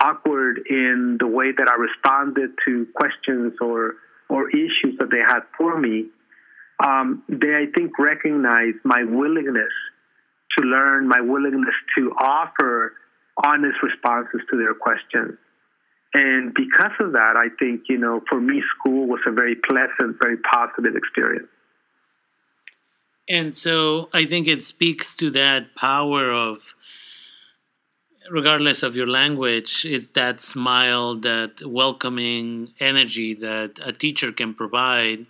awkward 0.00 0.60
in 0.68 1.16
the 1.18 1.26
way 1.26 1.52
that 1.56 1.68
I 1.68 1.74
responded 1.76 2.50
to 2.66 2.86
questions 2.94 3.54
or 3.60 3.94
or 4.28 4.50
issues 4.50 4.98
that 4.98 5.10
they 5.10 5.20
had 5.20 5.40
for 5.56 5.78
me, 5.78 6.06
um, 6.84 7.22
they 7.28 7.54
I 7.54 7.66
think 7.74 7.98
recognize 7.98 8.74
my 8.84 9.04
willingness 9.04 9.72
to 10.58 10.64
learn, 10.64 11.08
my 11.08 11.20
willingness 11.20 11.74
to 11.98 12.12
offer 12.12 12.94
honest 13.42 13.76
responses 13.82 14.40
to 14.50 14.56
their 14.56 14.74
questions. 14.74 15.38
And 16.12 16.54
because 16.54 16.92
of 17.00 17.12
that, 17.12 17.34
I 17.36 17.48
think, 17.58 17.82
you 17.88 17.98
know, 17.98 18.22
for 18.30 18.40
me, 18.40 18.62
school 18.78 19.08
was 19.08 19.20
a 19.26 19.32
very 19.32 19.56
pleasant, 19.56 20.16
very 20.22 20.36
positive 20.36 20.94
experience. 20.94 21.48
And 23.28 23.54
so 23.54 24.10
I 24.12 24.26
think 24.26 24.46
it 24.46 24.62
speaks 24.62 25.16
to 25.16 25.30
that 25.30 25.74
power 25.74 26.30
of, 26.30 26.74
regardless 28.30 28.82
of 28.82 28.94
your 28.94 29.06
language, 29.06 29.84
is 29.84 30.10
that 30.10 30.40
smile, 30.40 31.16
that 31.20 31.62
welcoming 31.66 32.72
energy 32.80 33.34
that 33.34 33.78
a 33.82 33.92
teacher 33.92 34.30
can 34.30 34.54
provide 34.54 35.26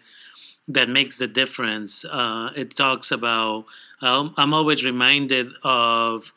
that 0.66 0.88
makes 0.88 1.18
the 1.18 1.26
difference. 1.26 2.04
Uh, 2.04 2.50
it 2.56 2.74
talks 2.74 3.12
about, 3.12 3.66
um, 4.00 4.34
I'm 4.36 4.54
always 4.54 4.84
reminded 4.84 5.52
of 5.62 6.32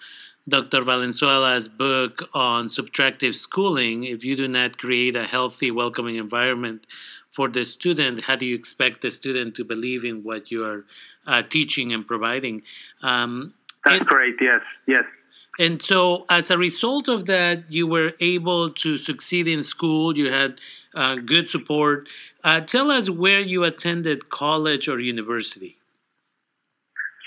Dr. 0.48 0.84
Valenzuela's 0.84 1.68
book 1.68 2.30
on 2.34 2.68
subtractive 2.68 3.36
schooling. 3.36 4.04
If 4.04 4.24
you 4.24 4.36
do 4.36 4.48
not 4.48 4.78
create 4.78 5.16
a 5.16 5.26
healthy, 5.26 5.72
welcoming 5.72 6.18
environment 6.18 6.86
for 7.38 7.48
the 7.48 7.64
student, 7.64 8.24
how 8.24 8.36
do 8.36 8.48
you 8.48 8.56
expect 8.56 9.02
the 9.02 9.12
student 9.12 9.54
to 9.54 9.64
believe 9.64 10.04
in 10.04 10.24
what 10.24 10.50
you 10.50 10.66
are 10.66 10.86
uh, 11.28 11.44
teaching 11.44 11.94
and 11.94 12.08
providing? 12.08 12.64
Um, 13.04 13.54
That's 13.86 14.00
and, 14.00 14.08
great. 14.08 14.38
Yes, 14.42 14.62
yes. 14.88 15.04
And 15.60 15.80
so, 15.80 16.26
as 16.32 16.50
a 16.50 16.58
result 16.58 17.08
of 17.08 17.28
that, 17.28 17.72
you 17.72 17.86
were 17.86 18.14
able 18.20 18.72
to 18.84 18.98
succeed 18.98 19.48
in 19.48 19.62
school. 19.62 20.18
You 20.18 20.32
had 20.32 20.60
uh, 20.96 21.16
good 21.34 21.48
support. 21.48 22.10
Uh, 22.44 22.62
tell 22.62 22.90
us 22.90 23.08
where 23.08 23.42
you 23.42 23.64
attended 23.64 24.30
college 24.30 24.88
or 24.88 25.00
university. 25.00 25.78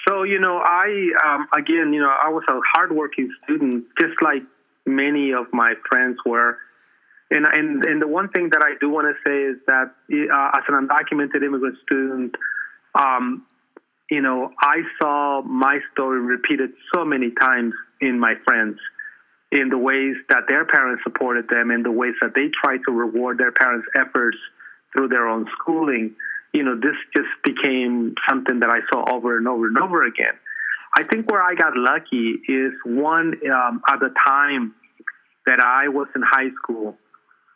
So, 0.09 0.25
you 0.25 0.41
know, 0.41 0.57
I, 0.59 0.89
um, 1.25 1.47
again, 1.57 1.93
you 1.93 2.01
know, 2.01 2.11
I 2.11 2.31
was 2.31 2.43
a 2.49 2.59
hardworking 2.75 3.31
student, 3.45 3.85
just 4.01 4.21
like 4.21 4.43
many 4.87 5.33
of 5.33 5.47
my 5.53 5.75
friends 5.89 6.19
were. 6.27 6.59
And, 7.31 7.47
and, 7.47 7.85
and 7.85 8.03
the 8.03 8.09
one 8.09 8.29
thing 8.29 8.51
that 8.51 8.63
I 8.63 8.75
do 8.81 8.91
want 8.91 9.07
to 9.07 9.15
say 9.25 9.43
is 9.43 9.57
that 9.67 9.95
uh, 10.11 10.59
as 10.59 10.65
an 10.69 10.89
undocumented 10.89 11.45
immigrant 11.45 11.77
student, 11.87 12.35
um, 12.95 13.47
you 14.11 14.21
know, 14.21 14.51
I 14.61 14.83
saw 15.01 15.41
my 15.43 15.79
story 15.93 16.21
repeated 16.21 16.71
so 16.93 17.05
many 17.05 17.31
times 17.41 17.75
in 18.01 18.19
my 18.19 18.35
friends 18.45 18.79
in 19.53 19.69
the 19.69 19.79
ways 19.79 20.17
that 20.29 20.45
their 20.49 20.65
parents 20.65 21.03
supported 21.05 21.49
them, 21.49 21.71
in 21.71 21.83
the 21.83 21.91
ways 21.91 22.15
that 22.21 22.35
they 22.35 22.51
tried 22.63 22.81
to 22.87 22.93
reward 22.93 23.39
their 23.39 23.53
parents' 23.53 23.87
efforts 23.97 24.39
through 24.93 25.09
their 25.09 25.29
own 25.29 25.47
schooling. 25.59 26.15
You 26.53 26.65
know, 26.65 26.75
this 26.75 26.97
just 27.15 27.29
became 27.45 28.15
something 28.29 28.61
that 28.61 28.71
I 28.71 28.81
saw 28.93 29.15
over 29.15 29.37
and 29.37 29.47
over 29.47 29.67
and 29.67 29.79
over 29.79 30.05
again. 30.05 30.35
I 30.97 31.05
think 31.05 31.31
where 31.31 31.43
I 31.43 31.55
got 31.55 31.77
lucky 31.77 32.41
is 32.49 32.73
one, 32.85 33.35
um, 33.47 33.83
at 33.89 34.01
the 34.01 34.13
time 34.27 34.75
that 35.47 35.61
I 35.61 35.89
was 35.89 36.09
in 36.17 36.23
high 36.23 36.51
school, 36.63 36.97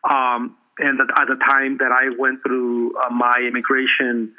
um, 0.09 0.57
and 0.79 1.01
at 1.01 1.27
the 1.29 1.37
time 1.47 1.79
that 1.79 1.93
I 1.93 2.15
went 2.19 2.43
through 2.43 2.97
uh, 2.97 3.11
my 3.11 3.45
immigration 3.47 4.33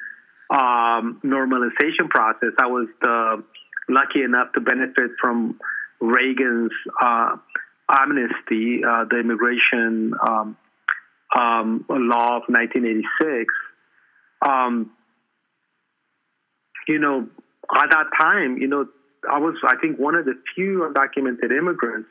um, 0.49 1.19
normalization 1.23 2.09
process, 2.09 2.51
I 2.59 2.67
was 2.67 2.87
the, 3.01 3.43
lucky 3.89 4.21
enough 4.21 4.51
to 4.53 4.61
benefit 4.61 5.11
from 5.19 5.59
Reagan's 6.01 6.71
uh, 7.01 7.37
amnesty, 7.89 8.81
uh, 8.83 9.05
the 9.09 9.19
immigration 9.19 10.13
um, 10.21 10.57
um, 11.35 11.85
law 11.89 12.37
of 12.37 12.43
1986. 12.47 13.45
Um, 14.45 14.91
you 16.87 16.99
know, 16.99 17.27
at 17.73 17.89
that 17.89 18.05
time, 18.19 18.57
you 18.57 18.67
know, 18.67 18.85
I 19.29 19.39
was, 19.39 19.55
I 19.65 19.75
think, 19.77 19.97
one 19.97 20.15
of 20.15 20.25
the 20.25 20.33
few 20.53 20.87
undocumented 20.87 21.51
immigrants 21.57 22.09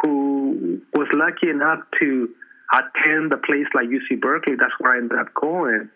who 0.00 0.80
was 0.94 1.08
lucky 1.12 1.50
enough 1.50 1.80
to 2.00 2.30
attend 2.72 3.32
a 3.32 3.38
place 3.38 3.66
like 3.74 3.88
UC 3.88 4.20
Berkeley. 4.20 4.54
That's 4.58 4.72
where 4.78 4.94
I 4.94 4.98
ended 4.98 5.18
up 5.18 5.32
going 5.34 5.90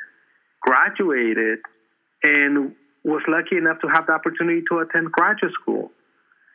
graduated 0.66 1.60
and 2.22 2.74
was 3.04 3.22
lucky 3.28 3.56
enough 3.56 3.80
to 3.80 3.88
have 3.88 4.06
the 4.06 4.12
opportunity 4.12 4.62
to 4.68 4.78
attend 4.78 5.12
graduate 5.12 5.52
school. 5.60 5.92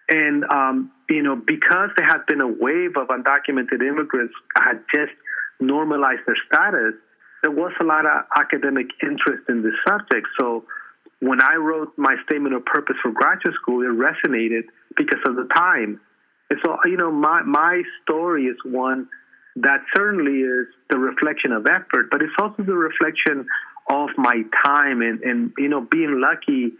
And, 0.10 0.44
um, 0.44 0.91
you 1.10 1.24
know, 1.24 1.36
because 1.36 1.89
there 1.96 2.06
had 2.06 2.25
been 2.27 2.41
a 2.41 2.48
wave 2.48 2.98
of 2.98 3.08
undocumented 3.08 3.80
immigrants 3.80 4.34
had 4.56 4.84
just 4.94 5.13
normalized 5.62 6.22
their 6.27 6.36
status, 6.46 6.94
there 7.41 7.51
was 7.51 7.72
a 7.80 7.86
lot 7.86 8.06
of 8.06 8.25
academic 8.36 8.88
interest 9.01 9.44
in 9.48 9.63
this 9.63 9.74
subject. 9.88 10.27
So 10.38 10.65
when 11.22 11.41
I 11.41 11.56
wrote 11.56 11.94
my 11.98 12.15
statement 12.25 12.53
of 12.53 12.65
purpose 12.65 12.98
for 13.01 13.12
graduate 13.12 13.56
school, 13.56 13.82
it 13.82 13.96
resonated 13.96 14.63
because 14.98 15.20
of 15.25 15.38
the 15.38 15.48
time. 15.56 16.01
And 16.50 16.60
so, 16.65 16.77
you 16.84 16.98
know, 16.98 17.12
my, 17.12 17.44
my 17.44 17.84
story 18.03 18.46
is 18.46 18.58
one 18.65 19.08
that 19.58 19.84
certainly 19.96 20.41
is 20.41 20.67
the 20.89 20.98
reflection 20.98 21.51
of 21.51 21.65
effort, 21.65 22.10
but 22.10 22.22
it's 22.22 22.34
also 22.38 22.63
the 22.63 22.74
reflection 22.74 23.48
of 23.89 24.10
my 24.17 24.43
time 24.63 25.01
and, 25.01 25.22
and 25.22 25.51
you 25.58 25.67
know 25.67 25.81
being 25.81 26.22
lucky 26.22 26.72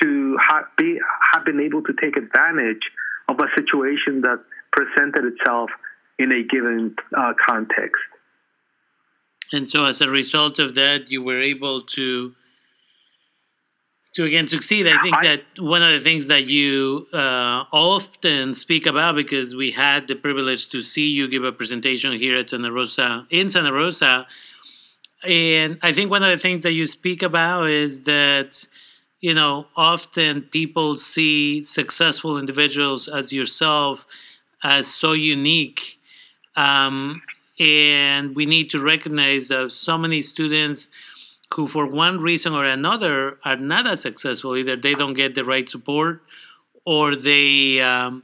to 0.00 0.36
have, 0.48 0.64
be, 0.76 0.98
have 1.32 1.44
been 1.44 1.60
able 1.60 1.82
to 1.82 1.92
take 2.00 2.16
advantage 2.16 2.82
of 3.28 3.38
a 3.38 3.46
situation 3.54 4.22
that 4.22 4.42
presented 4.72 5.24
itself 5.24 5.70
in 6.18 6.32
a 6.32 6.42
given 6.42 6.94
uh, 7.16 7.32
context. 7.44 8.00
And 9.52 9.68
so, 9.68 9.84
as 9.84 10.00
a 10.00 10.08
result 10.08 10.58
of 10.58 10.74
that, 10.74 11.10
you 11.10 11.22
were 11.22 11.40
able 11.40 11.82
to 11.82 12.34
to 14.12 14.24
again 14.24 14.46
succeed. 14.46 14.86
I 14.86 15.00
think 15.02 15.16
I, 15.16 15.26
that 15.28 15.42
one 15.58 15.82
of 15.82 15.92
the 15.92 16.00
things 16.00 16.26
that 16.26 16.46
you 16.46 17.06
uh, 17.12 17.64
often 17.72 18.54
speak 18.54 18.86
about, 18.86 19.16
because 19.16 19.54
we 19.54 19.70
had 19.70 20.08
the 20.08 20.14
privilege 20.14 20.68
to 20.70 20.82
see 20.82 21.08
you 21.10 21.28
give 21.28 21.44
a 21.44 21.52
presentation 21.52 22.12
here 22.18 22.36
at 22.36 22.50
Santa 22.50 22.70
Rosa 22.70 23.26
in 23.30 23.48
Santa 23.48 23.72
Rosa, 23.72 24.26
and 25.24 25.78
I 25.82 25.92
think 25.92 26.10
one 26.10 26.22
of 26.22 26.30
the 26.30 26.38
things 26.38 26.62
that 26.64 26.72
you 26.72 26.86
speak 26.86 27.22
about 27.22 27.70
is 27.70 28.02
that, 28.02 28.66
you 29.20 29.34
know, 29.34 29.66
often 29.76 30.42
people 30.42 30.96
see 30.96 31.62
successful 31.62 32.38
individuals 32.38 33.08
as 33.08 33.32
yourself 33.32 34.06
as 34.64 34.86
so 34.86 35.12
unique. 35.12 36.00
Um, 36.56 37.22
and 37.60 38.34
we 38.34 38.46
need 38.46 38.70
to 38.70 38.80
recognize 38.80 39.48
that 39.48 39.72
so 39.72 39.96
many 39.96 40.22
students 40.22 40.90
who, 41.54 41.66
for 41.66 41.86
one 41.86 42.20
reason 42.20 42.54
or 42.54 42.64
another, 42.64 43.38
are 43.44 43.56
not 43.56 43.86
as 43.86 44.00
successful. 44.00 44.56
Either 44.56 44.76
they 44.76 44.94
don't 44.94 45.14
get 45.14 45.34
the 45.34 45.44
right 45.44 45.68
support, 45.68 46.22
or 46.84 47.14
they 47.14 47.80
um, 47.80 48.22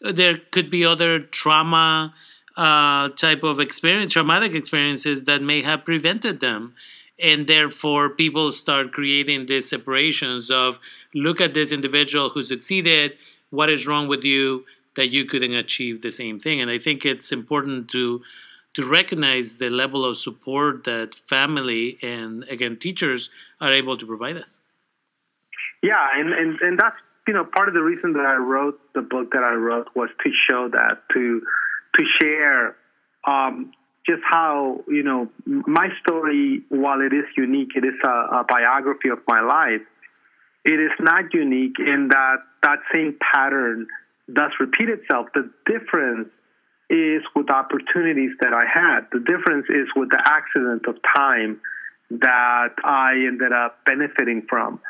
there 0.00 0.38
could 0.50 0.70
be 0.70 0.84
other 0.84 1.20
trauma 1.20 2.14
uh, 2.56 3.08
type 3.10 3.42
of 3.42 3.60
experience, 3.60 4.12
traumatic 4.12 4.54
experiences 4.54 5.24
that 5.24 5.42
may 5.42 5.62
have 5.62 5.84
prevented 5.84 6.40
them. 6.40 6.74
And 7.20 7.46
therefore, 7.48 8.10
people 8.10 8.52
start 8.52 8.92
creating 8.92 9.46
these 9.46 9.68
separations 9.68 10.50
of 10.50 10.78
look 11.14 11.40
at 11.40 11.52
this 11.52 11.72
individual 11.72 12.30
who 12.30 12.42
succeeded, 12.42 13.18
what 13.50 13.70
is 13.70 13.86
wrong 13.86 14.06
with 14.06 14.24
you 14.24 14.64
that 14.94 15.08
you 15.08 15.24
couldn't 15.24 15.54
achieve 15.54 16.00
the 16.00 16.10
same 16.10 16.38
thing? 16.38 16.60
And 16.60 16.70
I 16.70 16.78
think 16.78 17.04
it's 17.04 17.32
important 17.32 17.88
to 17.90 18.22
to 18.78 18.86
recognize 18.86 19.58
the 19.58 19.68
level 19.68 20.04
of 20.04 20.16
support 20.16 20.84
that 20.84 21.12
family 21.34 21.98
and 22.00 22.44
again 22.44 22.76
teachers 22.76 23.28
are 23.60 23.72
able 23.72 23.96
to 23.96 24.06
provide 24.06 24.36
us. 24.36 24.60
Yeah, 25.82 26.06
and, 26.14 26.32
and, 26.32 26.60
and 26.60 26.78
that's 26.78 26.94
you 27.26 27.34
know 27.34 27.44
part 27.44 27.66
of 27.66 27.74
the 27.74 27.82
reason 27.82 28.12
that 28.12 28.24
I 28.24 28.36
wrote 28.36 28.78
the 28.94 29.02
book 29.02 29.32
that 29.32 29.42
I 29.42 29.54
wrote 29.54 29.88
was 29.96 30.10
to 30.24 30.30
show 30.48 30.68
that 30.78 31.02
to 31.12 31.42
to 31.96 32.02
share 32.20 32.76
um, 33.26 33.72
just 34.06 34.22
how 34.22 34.84
you 34.86 35.02
know 35.02 35.28
my 35.44 35.88
story, 36.00 36.62
while 36.68 37.00
it 37.00 37.12
is 37.12 37.26
unique, 37.36 37.70
it 37.74 37.84
is 37.84 37.98
a, 38.04 38.16
a 38.40 38.44
biography 38.48 39.08
of 39.08 39.18
my 39.26 39.40
life. 39.40 39.82
It 40.64 40.78
is 40.78 40.94
not 41.00 41.34
unique 41.34 41.80
in 41.80 42.08
that 42.10 42.36
that 42.62 42.78
same 42.92 43.16
pattern 43.32 43.88
does 44.32 44.52
repeat 44.60 44.88
itself. 44.88 45.26
The 45.34 45.50
difference 45.66 46.28
is 46.90 47.22
with 47.36 47.50
opportunities 47.50 48.32
that 48.40 48.52
I 48.52 48.64
had. 48.64 49.08
The 49.12 49.20
difference 49.20 49.66
is 49.68 49.88
with 49.94 50.10
the 50.10 50.22
accident 50.24 50.86
of 50.88 50.96
time 51.14 51.60
that 52.10 52.74
I 52.82 53.12
ended 53.28 53.52
up 53.52 53.84
benefiting 53.84 54.46
from. 54.48 54.80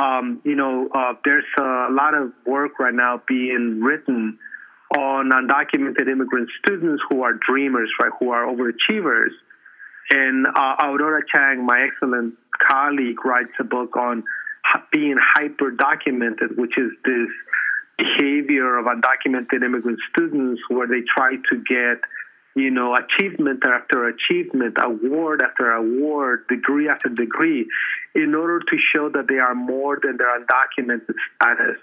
Um, 0.00 0.40
you 0.44 0.54
know, 0.54 0.88
uh, 0.94 1.14
there's 1.24 1.44
a 1.58 1.88
lot 1.90 2.14
of 2.14 2.32
work 2.46 2.78
right 2.78 2.94
now 2.94 3.20
being 3.28 3.80
written 3.82 4.38
on 4.96 5.30
undocumented 5.30 6.08
immigrant 6.08 6.48
students 6.62 7.02
who 7.10 7.22
are 7.22 7.32
dreamers, 7.34 7.90
right, 8.00 8.12
who 8.20 8.30
are 8.30 8.46
overachievers. 8.46 9.30
And 10.10 10.46
uh, 10.46 10.76
Aurora 10.80 11.22
Chang, 11.32 11.64
my 11.66 11.88
excellent 11.88 12.34
colleague, 12.66 13.24
writes 13.24 13.52
a 13.58 13.64
book 13.64 13.96
on 13.96 14.24
being 14.92 15.16
hyper 15.18 15.70
documented, 15.70 16.56
which 16.56 16.78
is 16.78 16.90
this 17.04 17.28
behavior 17.98 18.78
of 18.78 18.86
undocumented 18.86 19.62
immigrant 19.64 19.98
students 20.10 20.60
where 20.68 20.86
they 20.86 21.02
try 21.14 21.36
to 21.50 21.56
get 21.58 22.00
you 22.54 22.70
know 22.70 22.94
achievement 22.94 23.62
after 23.64 24.08
achievement 24.08 24.76
award 24.78 25.42
after 25.42 25.70
award 25.70 26.46
degree 26.48 26.88
after 26.88 27.08
degree 27.08 27.66
in 28.14 28.34
order 28.34 28.60
to 28.60 28.76
show 28.94 29.08
that 29.08 29.26
they 29.28 29.38
are 29.38 29.54
more 29.54 29.98
than 30.02 30.16
their 30.16 30.38
undocumented 30.38 31.14
status. 31.34 31.78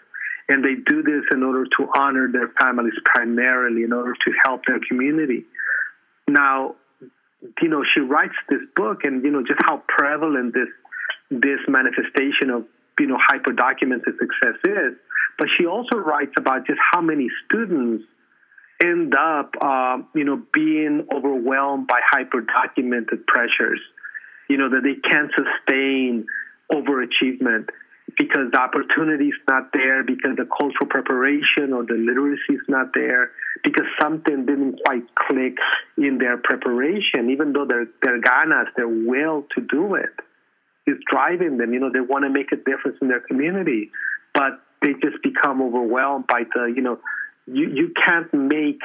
And 0.47 0.65
they 0.65 0.75
do 0.75 1.03
this 1.03 1.23
in 1.31 1.43
order 1.43 1.65
to 1.77 1.89
honor 1.95 2.27
their 2.31 2.49
families 2.59 2.95
primarily 3.05 3.83
in 3.83 3.93
order 3.93 4.13
to 4.13 4.31
help 4.43 4.61
their 4.65 4.79
community. 4.87 5.45
Now 6.27 6.75
you 7.61 7.69
know 7.69 7.83
she 7.93 8.01
writes 8.01 8.35
this 8.49 8.61
book 8.75 9.03
and 9.03 9.23
you 9.23 9.31
know 9.31 9.41
just 9.41 9.61
how 9.65 9.81
prevalent 9.87 10.53
this 10.53 10.67
this 11.31 11.59
manifestation 11.67 12.49
of 12.49 12.65
you 12.99 13.07
know 13.07 13.17
hyper 13.19 13.53
documented 13.53 14.15
success 14.19 14.59
is 14.63 14.93
but 15.39 15.47
she 15.57 15.65
also 15.65 15.95
writes 15.95 16.33
about 16.37 16.67
just 16.67 16.79
how 16.91 17.01
many 17.01 17.29
students 17.45 18.03
end 18.83 19.15
up, 19.15 19.55
uh, 19.61 19.97
you 20.13 20.25
know, 20.25 20.41
being 20.53 21.07
overwhelmed 21.13 21.87
by 21.87 22.01
hyper 22.11 22.41
documented 22.41 23.25
pressures. 23.25 23.79
You 24.49 24.57
know 24.57 24.69
that 24.69 24.81
they 24.83 24.95
can't 25.09 25.31
sustain 25.31 26.27
overachievement 26.71 27.69
because 28.17 28.51
the 28.51 28.57
opportunity 28.57 29.27
is 29.27 29.39
not 29.47 29.71
there, 29.73 30.03
because 30.03 30.35
the 30.35 30.45
cultural 30.45 30.87
preparation 30.89 31.71
or 31.73 31.85
the 31.85 31.93
literacy 31.93 32.53
is 32.53 32.67
not 32.67 32.87
there, 32.93 33.31
because 33.63 33.85
something 34.01 34.45
didn't 34.45 34.79
quite 34.83 35.03
click 35.15 35.55
in 35.97 36.17
their 36.17 36.37
preparation, 36.37 37.29
even 37.29 37.53
though 37.53 37.65
their 37.65 37.85
their 38.01 38.19
ganas, 38.19 38.67
their 38.75 38.87
will 38.87 39.45
to 39.55 39.61
do 39.61 39.95
it, 39.95 40.13
is 40.87 40.97
driving 41.09 41.57
them. 41.57 41.73
You 41.73 41.79
know, 41.79 41.91
they 41.93 42.01
want 42.01 42.25
to 42.25 42.29
make 42.29 42.51
a 42.51 42.57
difference 42.57 42.97
in 43.01 43.07
their 43.07 43.21
community, 43.21 43.91
but 44.33 44.59
they 44.81 44.93
just 44.93 45.21
become 45.23 45.61
overwhelmed 45.61 46.27
by 46.27 46.43
the, 46.53 46.71
you 46.73 46.81
know, 46.81 46.99
you, 47.45 47.69
you 47.69 47.93
can't 48.07 48.33
make 48.33 48.81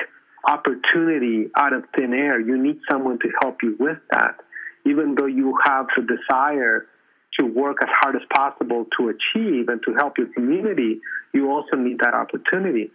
opportunity 0.46 1.50
out 1.56 1.72
of 1.72 1.84
thin 1.96 2.12
air. 2.12 2.40
You 2.40 2.56
need 2.56 2.80
someone 2.90 3.18
to 3.20 3.28
help 3.40 3.62
you 3.62 3.76
with 3.78 3.98
that. 4.10 4.36
Even 4.86 5.14
though 5.14 5.26
you 5.26 5.56
have 5.64 5.86
the 5.96 6.02
desire 6.02 6.86
to 7.38 7.46
work 7.46 7.78
as 7.82 7.88
hard 8.00 8.16
as 8.16 8.22
possible 8.32 8.86
to 8.98 9.08
achieve 9.08 9.68
and 9.68 9.80
to 9.86 9.94
help 9.94 10.18
your 10.18 10.28
community, 10.28 11.00
you 11.32 11.50
also 11.50 11.76
need 11.76 11.98
that 12.00 12.14
opportunity. 12.14 12.90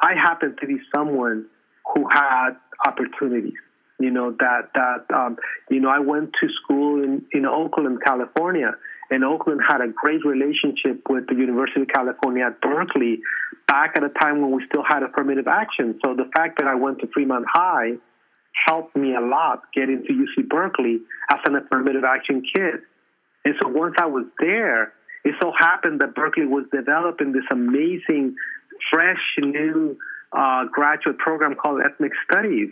I 0.00 0.14
happen 0.14 0.56
to 0.60 0.66
be 0.66 0.78
someone 0.94 1.46
who 1.94 2.08
had 2.08 2.50
opportunities. 2.84 3.54
You 4.00 4.10
know 4.10 4.30
that 4.38 4.70
that 4.74 5.12
um, 5.12 5.38
you 5.70 5.80
know 5.80 5.88
I 5.88 5.98
went 5.98 6.32
to 6.40 6.48
school 6.62 7.02
in 7.02 7.24
in 7.32 7.44
Oakland, 7.44 7.98
California, 8.04 8.76
and 9.10 9.24
Oakland 9.24 9.60
had 9.66 9.80
a 9.80 9.88
great 9.88 10.24
relationship 10.24 11.02
with 11.08 11.26
the 11.28 11.34
University 11.34 11.82
of 11.82 11.88
California 11.88 12.44
at 12.44 12.60
Berkeley 12.60 13.20
back 13.66 13.92
at 13.96 14.04
a 14.04 14.10
time 14.10 14.42
when 14.42 14.50
we 14.50 14.64
still 14.66 14.84
had 14.86 15.02
affirmative 15.02 15.48
action. 15.48 15.98
So 16.04 16.14
the 16.14 16.28
fact 16.34 16.58
that 16.58 16.66
I 16.66 16.74
went 16.74 17.00
to 17.00 17.08
Fremont 17.08 17.46
High 17.48 17.92
helped 18.66 18.96
me 18.96 19.14
a 19.14 19.20
lot 19.20 19.62
get 19.74 19.88
into 19.88 20.12
UC 20.12 20.48
Berkeley 20.48 21.00
as 21.30 21.38
an 21.44 21.56
affirmative 21.56 22.04
action 22.04 22.42
kid. 22.42 22.80
And 23.44 23.54
so 23.62 23.68
once 23.68 23.94
I 23.98 24.06
was 24.06 24.26
there, 24.38 24.92
it 25.24 25.34
so 25.40 25.52
happened 25.58 26.00
that 26.00 26.14
Berkeley 26.14 26.46
was 26.46 26.64
developing 26.72 27.32
this 27.32 27.44
amazing, 27.50 28.34
fresh, 28.90 29.20
new 29.38 29.96
uh, 30.32 30.64
graduate 30.72 31.18
program 31.18 31.54
called 31.54 31.80
Ethnic 31.84 32.12
Studies. 32.30 32.70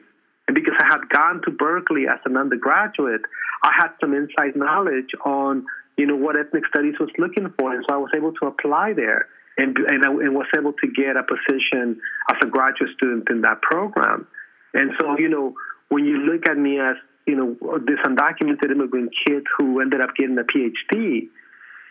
And 0.48 0.54
because 0.54 0.74
I 0.78 0.86
had 0.86 1.08
gone 1.08 1.42
to 1.44 1.50
Berkeley 1.50 2.06
as 2.12 2.20
an 2.24 2.36
undergraduate, 2.36 3.22
I 3.62 3.72
had 3.76 3.88
some 4.00 4.14
inside 4.14 4.54
knowledge 4.54 5.10
on 5.24 5.66
you 5.96 6.06
know, 6.06 6.16
what 6.16 6.36
ethnic 6.36 6.64
studies 6.66 6.94
was 7.00 7.10
looking 7.18 7.52
for. 7.58 7.74
And 7.74 7.84
so 7.88 7.94
I 7.94 7.98
was 7.98 8.10
able 8.14 8.32
to 8.34 8.46
apply 8.46 8.92
there 8.94 9.26
and, 9.56 9.76
and, 9.76 10.04
I, 10.04 10.08
and 10.08 10.34
was 10.34 10.46
able 10.56 10.72
to 10.72 10.86
get 10.88 11.16
a 11.16 11.22
position 11.22 12.00
as 12.30 12.36
a 12.42 12.46
graduate 12.46 12.90
student 12.96 13.28
in 13.30 13.40
that 13.42 13.62
program. 13.62 14.26
And 14.74 14.92
so, 15.00 15.18
you 15.18 15.28
know, 15.28 15.54
when 15.88 16.04
you 16.04 16.18
look 16.18 16.46
at 16.48 16.58
me 16.58 16.78
as, 16.78 16.96
you 17.26 17.36
know, 17.36 17.78
this 17.78 17.98
undocumented 18.04 18.70
immigrant 18.70 19.10
kid 19.26 19.44
who 19.56 19.80
ended 19.80 20.00
up 20.00 20.10
getting 20.16 20.38
a 20.38 20.44
PhD, 20.44 21.28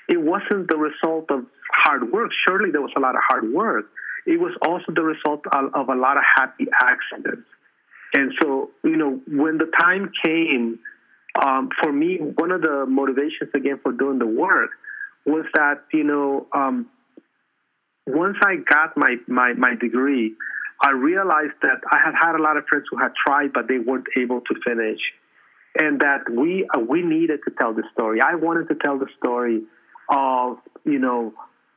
it 0.07 0.21
wasn't 0.21 0.69
the 0.69 0.77
result 0.77 1.31
of 1.31 1.45
hard 1.73 2.11
work. 2.11 2.29
Surely 2.47 2.71
there 2.71 2.81
was 2.81 2.91
a 2.95 2.99
lot 2.99 3.15
of 3.15 3.21
hard 3.27 3.51
work. 3.51 3.85
It 4.27 4.39
was 4.39 4.53
also 4.61 4.85
the 4.93 5.01
result 5.01 5.41
of, 5.51 5.73
of 5.73 5.89
a 5.89 5.95
lot 5.95 6.17
of 6.17 6.23
happy 6.35 6.67
accidents. 6.79 7.47
And 8.13 8.33
so, 8.41 8.71
you 8.83 8.95
know, 8.95 9.19
when 9.27 9.57
the 9.57 9.69
time 9.79 10.11
came 10.23 10.79
um, 11.41 11.69
for 11.81 11.91
me, 11.91 12.17
one 12.17 12.51
of 12.51 12.61
the 12.61 12.85
motivations 12.87 13.51
again 13.53 13.79
for 13.83 13.91
doing 13.91 14.19
the 14.19 14.27
work 14.27 14.71
was 15.25 15.45
that 15.53 15.83
you 15.93 16.03
know 16.03 16.47
um, 16.53 16.87
once 18.07 18.37
I 18.41 18.55
got 18.57 18.95
my, 18.95 19.15
my 19.27 19.53
my 19.53 19.75
degree, 19.75 20.33
I 20.81 20.91
realized 20.91 21.53
that 21.61 21.81
I 21.91 21.97
had 22.03 22.13
had 22.19 22.35
a 22.35 22.41
lot 22.41 22.57
of 22.57 22.65
friends 22.69 22.85
who 22.89 22.97
had 22.97 23.11
tried 23.25 23.51
but 23.53 23.67
they 23.67 23.79
weren't 23.79 24.07
able 24.17 24.41
to 24.41 24.55
finish, 24.65 24.99
and 25.77 25.99
that 25.99 26.29
we 26.31 26.67
uh, 26.73 26.79
we 26.79 27.01
needed 27.01 27.41
to 27.47 27.53
tell 27.57 27.73
the 27.73 27.83
story. 27.93 28.19
I 28.21 28.35
wanted 28.35 28.69
to 28.69 28.75
tell 28.75 28.97
the 28.97 29.07
story 29.17 29.61
of 30.09 30.57
you 30.85 30.99
know 30.99 31.33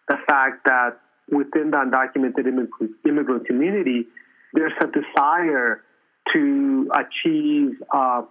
the 0.09 0.17
fact 0.27 0.67
that 0.67 1.01
within 1.31 1.73
the 1.73 1.79
undocumented 1.79 2.47
immigrant, 2.47 2.93
immigrant 3.07 3.47
community, 3.47 4.07
there's 4.53 4.73
a 4.81 4.87
desire 4.87 5.83
to 6.33 6.91
achieve. 6.95 7.73
Uh, 7.93 8.23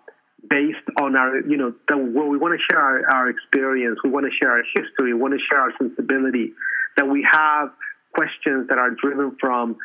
based 0.50 0.87
on 1.08 1.16
our, 1.16 1.40
you 1.40 1.58
know, 1.58 1.74
the, 1.88 1.98
well, 1.98 2.28
we 2.28 2.38
want 2.38 2.60
to 2.60 2.64
share 2.70 2.82
our, 2.82 3.10
our 3.10 3.30
experience, 3.30 3.98
we 4.04 4.10
want 4.10 4.26
to 4.26 4.32
share 4.38 4.52
our 4.52 4.64
history, 4.76 5.14
we 5.14 5.20
want 5.20 5.34
to 5.34 5.40
share 5.50 5.62
our 5.62 5.72
sensibility, 5.80 6.54
that 6.98 7.08
we 7.08 7.26
have 7.32 7.70
questions 8.14 8.68
that 8.68 8.78
are 8.78 8.92
driven 8.92 9.36
from 9.40 9.78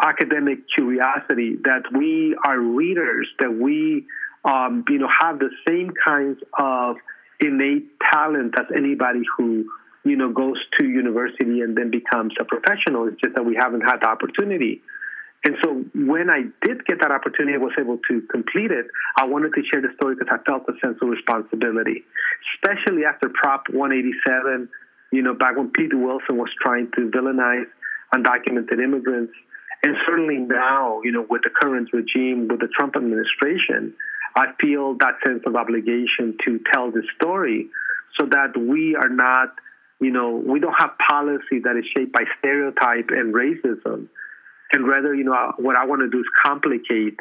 academic 0.00 0.58
curiosity, 0.74 1.56
that 1.64 1.84
we 1.96 2.36
are 2.44 2.58
readers, 2.58 3.28
that 3.38 3.52
we, 3.52 4.04
um, 4.44 4.84
you 4.88 4.98
know, 4.98 5.08
have 5.20 5.38
the 5.38 5.50
same 5.66 5.92
kinds 6.04 6.38
of 6.58 6.96
innate 7.40 7.88
talent 8.12 8.54
as 8.58 8.66
anybody 8.76 9.22
who, 9.36 9.64
you 10.04 10.16
know, 10.16 10.32
goes 10.32 10.58
to 10.78 10.84
university 10.86 11.60
and 11.60 11.76
then 11.76 11.90
becomes 11.90 12.34
a 12.40 12.44
professional. 12.44 13.08
It's 13.08 13.20
just 13.20 13.34
that 13.36 13.44
we 13.44 13.56
haven't 13.56 13.82
had 13.82 13.98
the 14.00 14.08
opportunity. 14.08 14.82
And 15.44 15.54
so 15.62 15.84
when 15.94 16.30
I 16.30 16.42
did 16.66 16.84
get 16.86 17.00
that 17.00 17.12
opportunity, 17.12 17.54
I 17.54 17.58
was 17.58 17.72
able 17.78 17.98
to 18.10 18.22
complete 18.30 18.70
it. 18.70 18.86
I 19.16 19.24
wanted 19.24 19.52
to 19.54 19.62
share 19.70 19.80
the 19.80 19.94
story 19.94 20.16
because 20.18 20.32
I 20.32 20.42
felt 20.44 20.64
a 20.68 20.72
sense 20.84 20.98
of 21.00 21.08
responsibility, 21.08 22.04
especially 22.54 23.04
after 23.04 23.28
Prop 23.28 23.64
187, 23.70 24.68
you 25.12 25.22
know, 25.22 25.34
back 25.34 25.56
when 25.56 25.70
Pete 25.70 25.94
Wilson 25.94 26.36
was 26.36 26.50
trying 26.60 26.90
to 26.96 27.10
villainize 27.10 27.70
undocumented 28.12 28.82
immigrants. 28.82 29.32
And 29.82 29.94
certainly 30.06 30.38
now, 30.38 31.02
you 31.04 31.12
know, 31.12 31.24
with 31.30 31.42
the 31.42 31.50
current 31.50 31.90
regime, 31.92 32.48
with 32.48 32.58
the 32.58 32.68
Trump 32.76 32.96
administration, 32.96 33.94
I 34.34 34.46
feel 34.60 34.96
that 34.98 35.14
sense 35.24 35.44
of 35.46 35.54
obligation 35.54 36.36
to 36.46 36.58
tell 36.72 36.90
this 36.90 37.04
story 37.14 37.68
so 38.18 38.26
that 38.26 38.58
we 38.58 38.96
are 38.96 39.08
not, 39.08 39.54
you 40.00 40.10
know, 40.10 40.30
we 40.30 40.58
don't 40.58 40.74
have 40.76 40.98
policy 41.08 41.60
that 41.62 41.76
is 41.76 41.84
shaped 41.96 42.12
by 42.12 42.24
stereotype 42.40 43.10
and 43.10 43.32
racism 43.32 44.08
and 44.72 44.86
rather, 44.86 45.14
you 45.14 45.24
know, 45.24 45.32
uh, 45.32 45.52
what 45.58 45.76
I 45.76 45.86
want 45.86 46.02
to 46.02 46.10
do 46.10 46.18
is 46.18 46.26
complicate 46.44 47.18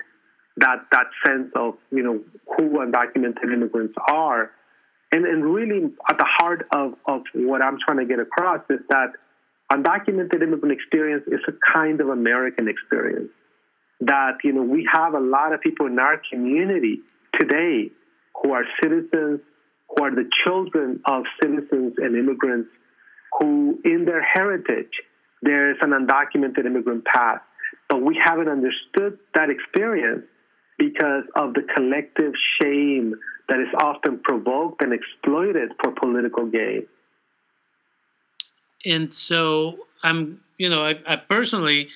that 0.58 0.86
that 0.92 1.08
sense 1.26 1.52
of 1.56 1.76
you 1.92 2.04
know 2.04 2.20
who 2.58 2.80
undocumented 2.80 3.54
immigrants 3.54 3.94
are, 4.08 4.52
and 5.12 5.26
and 5.26 5.46
really 5.46 5.86
at 6.10 6.18
the 6.18 6.26
heart 6.28 6.68
of 6.74 6.96
of 7.06 7.22
what 7.34 7.62
I'm 7.62 7.78
trying 7.84 7.98
to 7.98 8.06
get 8.06 8.20
across 8.20 8.62
is 8.70 8.80
that 8.90 9.14
undocumented 9.72 10.42
immigrant 10.42 10.72
experience 10.74 11.24
is 11.28 11.40
a 11.48 11.54
kind 11.74 12.02
of 12.02 12.10
American 12.10 12.68
experience. 12.68 13.30
that 14.02 14.38
you 14.44 14.54
know 14.54 14.62
we 14.64 14.88
have 14.92 15.14
a 15.14 15.20
lot 15.20 15.54
of 15.54 15.62
people 15.62 15.88
in 15.88 15.98
our 16.00 16.22
community 16.32 17.02
today 17.40 17.92
who 18.42 18.52
are 18.52 18.64
citizens, 18.82 19.40
who 19.90 20.04
are 20.04 20.12
the 20.12 20.30
children 20.44 21.00
of 21.06 21.24
citizens 21.42 21.94
and 21.98 22.16
immigrants, 22.16 22.70
who 23.40 23.80
in 23.84 24.06
their 24.06 24.22
heritage 24.22 25.02
there's 25.42 25.78
an 25.82 25.92
undocumented 25.92 26.66
immigrant 26.66 27.06
path. 27.06 27.42
but 27.90 28.02
we 28.02 28.20
haven't 28.22 28.50
understood 28.50 29.18
that 29.34 29.50
experience 29.50 30.26
because 30.78 31.24
of 31.36 31.54
the 31.54 31.62
collective 31.76 32.34
shame 32.62 33.16
that 33.50 33.60
is 33.60 33.68
often 33.80 34.20
provoked 34.20 34.82
and 34.82 34.94
exploited 34.94 35.72
for 35.82 35.92
political 35.92 36.46
gain. 36.46 36.86
And 38.86 39.14
so 39.14 39.88
I'm, 40.04 40.42
you 40.58 40.70
know, 40.70 40.84
I, 40.86 41.00
I 41.08 41.16
personally, 41.16 41.90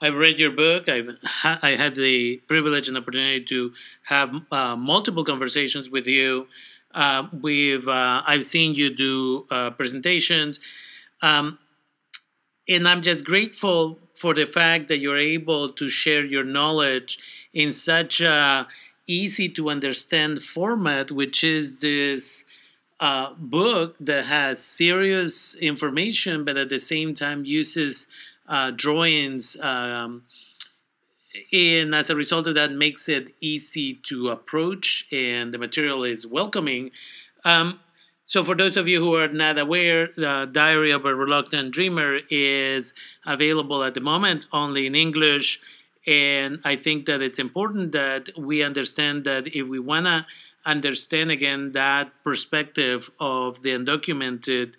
I've 0.00 0.14
read 0.14 0.38
your 0.38 0.50
book. 0.50 0.88
I've 0.88 1.16
ha- 1.24 1.58
I 1.62 1.70
had 1.70 1.94
the 1.94 2.38
privilege 2.48 2.88
and 2.88 2.96
opportunity 2.96 3.42
to 3.44 3.72
have 4.04 4.34
uh, 4.50 4.76
multiple 4.76 5.24
conversations 5.24 5.90
with 5.90 6.06
you. 6.06 6.46
Uh, 6.94 7.26
we've 7.32 7.88
uh, 7.88 8.22
I've 8.26 8.44
seen 8.44 8.74
you 8.74 8.94
do 8.94 9.46
uh, 9.50 9.70
presentations, 9.70 10.60
um, 11.22 11.58
and 12.68 12.88
I'm 12.88 13.02
just 13.02 13.24
grateful 13.24 13.98
for 14.14 14.34
the 14.34 14.46
fact 14.46 14.88
that 14.88 14.98
you're 14.98 15.18
able 15.18 15.70
to 15.70 15.88
share 15.88 16.24
your 16.24 16.44
knowledge 16.44 17.18
in 17.52 17.72
such 17.72 18.20
a 18.20 18.66
easy 19.06 19.48
to 19.50 19.68
understand 19.68 20.42
format, 20.42 21.10
which 21.10 21.44
is 21.44 21.76
this 21.76 22.44
uh, 23.00 23.34
book 23.36 23.96
that 24.00 24.24
has 24.24 24.64
serious 24.64 25.54
information, 25.56 26.44
but 26.44 26.56
at 26.56 26.68
the 26.68 26.78
same 26.78 27.12
time 27.14 27.44
uses 27.44 28.06
uh, 28.48 28.70
drawings. 28.70 29.58
Um, 29.60 30.24
and 31.52 31.94
as 31.94 32.08
a 32.08 32.16
result 32.16 32.46
of 32.46 32.54
that, 32.54 32.72
makes 32.72 33.08
it 33.08 33.34
easy 33.40 33.94
to 33.94 34.28
approach, 34.28 35.06
and 35.10 35.52
the 35.52 35.58
material 35.58 36.04
is 36.04 36.26
welcoming. 36.26 36.92
Um, 37.44 37.80
so, 38.26 38.42
for 38.42 38.54
those 38.54 38.76
of 38.76 38.88
you 38.88 39.00
who 39.00 39.14
are 39.16 39.28
not 39.28 39.58
aware, 39.58 40.08
the 40.16 40.48
Diary 40.50 40.90
of 40.90 41.04
a 41.04 41.14
Reluctant 41.14 41.72
Dreamer 41.72 42.20
is 42.30 42.94
available 43.26 43.84
at 43.84 43.94
the 43.94 44.00
moment 44.00 44.46
only 44.50 44.86
in 44.86 44.94
English. 44.94 45.60
And 46.06 46.58
I 46.64 46.76
think 46.76 47.06
that 47.06 47.20
it's 47.20 47.38
important 47.38 47.92
that 47.92 48.30
we 48.36 48.62
understand 48.62 49.24
that 49.24 49.48
if 49.48 49.66
we 49.66 49.78
want 49.78 50.06
to 50.06 50.26
understand 50.64 51.30
again 51.30 51.72
that 51.72 52.12
perspective 52.22 53.10
of 53.20 53.62
the 53.62 53.70
undocumented 53.70 54.74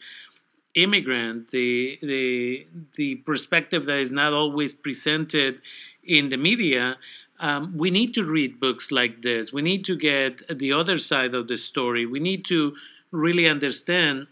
immigrant, 0.74 1.52
the 1.52 2.00
the 2.02 2.66
the 2.96 3.16
perspective 3.16 3.86
that 3.86 3.98
is 3.98 4.12
not 4.12 4.34
always 4.34 4.74
presented 4.74 5.62
in 6.04 6.30
the 6.30 6.38
media. 6.38 6.98
Um, 7.38 7.78
we 7.78 7.92
need 7.92 8.14
to 8.14 8.24
read 8.24 8.62
books 8.62 8.92
like 8.92 9.22
this. 9.22 9.52
We 9.52 9.62
need 9.62 9.84
to 9.86 9.98
get 9.98 10.42
the 10.48 10.72
other 10.72 10.98
side 10.98 11.36
of 11.36 11.50
the 11.50 11.58
story. 11.58 12.06
We 12.06 12.22
need 12.22 12.46
to 12.46 12.76
really 13.16 13.48
understand 13.48 14.28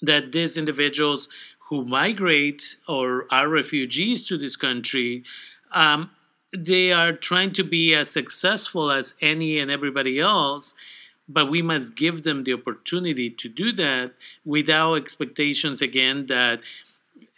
that 0.00 0.32
these 0.32 0.56
individuals 0.56 1.28
who 1.68 1.84
migrate 1.84 2.76
or 2.88 3.26
are 3.30 3.48
refugees 3.48 4.26
to 4.26 4.38
this 4.38 4.56
country, 4.56 5.24
um, 5.72 6.10
they 6.56 6.92
are 6.92 7.12
trying 7.12 7.52
to 7.52 7.64
be 7.64 7.94
as 7.94 8.10
successful 8.10 8.90
as 8.90 9.14
any 9.20 9.58
and 9.58 9.70
everybody 9.70 10.18
else 10.18 10.74
but 11.28 11.50
we 11.50 11.60
must 11.60 11.94
give 11.94 12.22
them 12.22 12.44
the 12.44 12.54
opportunity 12.54 13.28
to 13.28 13.48
do 13.48 13.70
that 13.72 14.12
without 14.44 14.94
expectations 14.94 15.82
again 15.82 16.26
that 16.26 16.60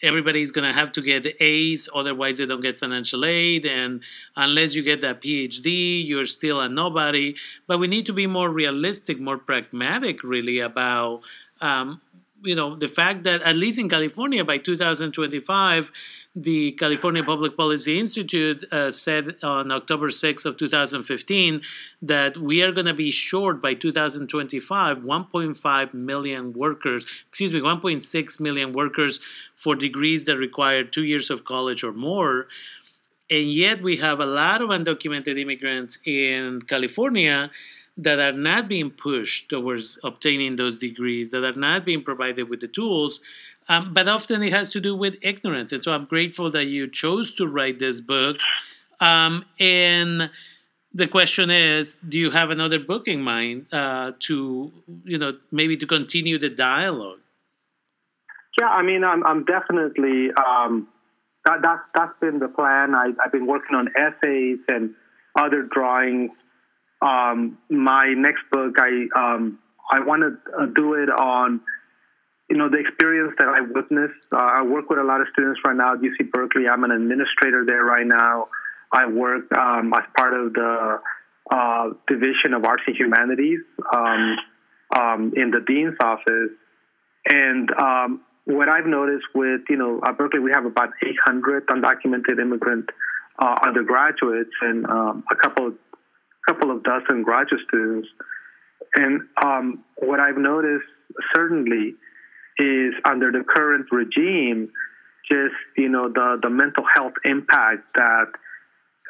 everybody's 0.03 0.51
going 0.51 0.67
to 0.67 0.73
have 0.73 0.93
to 0.93 1.03
get 1.03 1.27
A's, 1.41 1.89
otherwise 1.95 2.39
they 2.39 2.47
don't 2.47 2.61
get 2.61 2.79
financial 2.79 3.25
aid. 3.25 3.67
And 3.67 4.03
unless 4.37 4.75
you 4.75 4.83
get 4.83 5.01
that 5.03 5.23
PhD, 5.23 6.07
you're 6.07 6.27
still 6.27 6.61
a 6.61 6.69
nobody. 6.69 7.37
But 7.67 7.79
we 7.79 7.87
need 7.87 8.07
to 8.07 8.13
be 8.13 8.27
more 8.27 8.51
realistic, 8.51 9.21
more 9.21 9.39
pragmatic, 9.39 10.23
really, 10.23 10.59
about 10.59 11.23
um, 11.61 12.01
you 12.42 12.55
know 12.55 12.76
the 12.76 12.88
fact 12.88 13.24
that 13.24 13.42
at 13.42 13.57
least 13.57 13.79
in 13.79 13.88
California 13.88 14.44
by 14.44 14.59
2025 14.59 15.92
the 16.35 16.72
California 16.72 17.24
Public 17.24 17.57
Policy 17.57 17.98
Institute 17.98 18.64
uh, 18.72 18.90
said 18.90 19.37
on 19.42 19.70
October 19.72 20.09
6th 20.09 20.46
of 20.46 20.57
2015 20.57 21.61
that 22.03 22.37
we 22.37 22.62
are 22.62 22.72
going 22.72 22.87
to 22.87 22.94
be 22.94 23.11
short 23.11 23.61
by 23.61 23.74
2025 23.74 24.98
1.5 24.98 25.94
million 25.94 26.53
workers 26.53 27.05
excuse 27.29 27.53
me 27.53 27.61
1.6 27.61 28.40
million 28.40 28.72
workers 28.72 29.20
for 29.57 29.74
degrees 29.74 30.24
that 30.26 30.37
require 30.37 30.85
2 30.85 31.05
years 31.05 31.31
of 31.31 31.44
college 31.44 31.85
or 31.85 31.92
more. 31.92 32.46
And 33.31 33.53
yet 33.53 33.83
we 33.83 33.98
have 33.98 34.18
a 34.18 34.26
lot 34.26 34.61
of 34.61 34.70
undocumented 34.70 35.38
immigrants 35.38 35.98
in 36.05 36.62
California 36.62 37.50
that 38.03 38.19
are 38.19 38.33
not 38.33 38.69
being 38.69 38.91
pushed 38.91 39.51
towards 39.51 39.99
obtaining 40.03 40.57
those 40.57 40.79
degrees, 40.79 41.31
that 41.31 41.45
are 41.45 41.53
not 41.55 41.85
being 41.85 42.03
provided 42.03 42.49
with 42.49 42.61
the 42.61 42.69
tools. 42.69 43.21
Um, 43.69 43.93
but 43.93 44.09
often 44.09 44.43
it 44.43 44.53
has 44.53 44.73
to 44.73 44.81
do 44.81 44.97
with 44.97 45.17
ignorance. 45.23 45.73
And 45.73 45.83
so 45.85 45.93
I'm 45.93 46.07
grateful 46.07 46.51
that 46.51 46.65
you 46.67 46.89
chose 46.89 47.35
to 47.35 47.47
write 47.47 47.79
this 47.79 48.01
book. 48.01 48.39
Um, 49.01 49.45
and 49.59 50.31
the 50.93 51.07
question 51.07 51.51
is, 51.51 51.99
do 52.07 52.19
you 52.19 52.31
have 52.31 52.51
another 52.51 52.79
book 52.79 53.07
in 53.07 53.23
mind 53.23 53.67
uh, 53.73 54.13
to, 54.21 54.73
you 55.05 55.19
know, 55.19 55.39
maybe 55.53 55.77
to 55.77 55.87
continue 55.87 56.39
the 56.39 56.51
dialogue? 56.51 57.21
Yeah, 58.59 58.69
I 58.69 58.83
mean, 58.83 59.05
I'm, 59.05 59.25
I'm 59.25 59.45
definitely 59.45 60.31
um, 60.37 60.89
that, 61.45 61.63
that 61.63 61.79
that's 61.95 62.19
been 62.21 62.41
the 62.41 62.49
plan. 62.49 62.95
I, 62.95 63.13
I've 63.25 63.33
been 63.33 63.47
working 63.47 63.77
on 63.77 63.89
essays 63.97 64.59
and 64.69 64.95
other 65.37 65.63
drawings 65.63 66.33
um, 67.03 67.59
my 67.69 68.15
next 68.17 68.43
book, 68.51 68.77
I 68.79 69.07
um, 69.17 69.59
I 69.91 70.01
want 70.01 70.23
to 70.23 70.63
uh, 70.63 70.67
do 70.67 70.95
it 70.95 71.09
on 71.09 71.61
you 72.49 72.57
know 72.57 72.69
the 72.69 72.79
experience 72.79 73.35
that 73.39 73.49
I 73.49 73.61
witnessed. 73.63 74.21
Uh, 74.33 74.37
I 74.37 74.63
work 74.63 74.91
with 74.91 74.99
a 74.99 75.05
lot 75.05 75.21
of 75.21 75.29
students 75.33 75.61
right 75.65 75.77
now 75.77 75.95
at 75.95 76.01
UC 76.01 76.31
Berkeley. 76.31 76.69
I'm 76.69 76.85
an 76.85 76.91
administrator 76.91 77.65
there 77.67 77.85
right 77.85 78.07
now. 78.07 78.49
I 78.93 79.07
work 79.07 79.51
um, 79.57 79.93
as 79.95 80.03
part 80.17 80.35
of 80.35 80.53
the 80.53 81.01
uh, 81.51 81.91
division 82.07 82.55
of 82.55 82.65
arts 82.65 82.83
and 82.87 82.97
humanities 82.97 83.61
um, 83.95 84.37
um, 84.95 85.33
in 85.37 85.51
the 85.53 85.61
dean's 85.67 85.97
office, 86.03 86.51
and 87.31 87.71
um, 87.81 88.21
what 88.45 88.69
I've 88.69 88.87
noticed 88.87 89.27
with 89.35 89.63
you 89.71 89.77
know 89.77 90.01
at 90.05 90.19
Berkeley 90.19 90.41
we 90.41 90.53
have 90.53 90.67
about 90.67 90.91
800 91.03 91.67
undocumented 91.69 92.39
immigrant 92.41 92.91
uh, 93.39 93.57
undergraduates 93.63 94.51
and 94.61 94.85
a 94.85 95.37
couple 95.41 95.69
of 95.69 95.75
couple 96.51 96.71
of 96.71 96.83
dozen 96.83 97.23
graduate 97.23 97.61
students. 97.69 98.09
And 98.95 99.21
um, 99.43 99.85
what 99.97 100.19
I've 100.19 100.37
noticed 100.37 100.89
certainly 101.35 101.95
is 102.59 102.95
under 103.05 103.31
the 103.31 103.45
current 103.47 103.87
regime, 103.93 104.71
just 105.31 105.55
you 105.77 105.89
know 105.89 106.09
the 106.09 106.39
the 106.43 106.51
mental 106.51 106.85
health 106.93 107.13
impact 107.25 107.85
that 107.95 108.27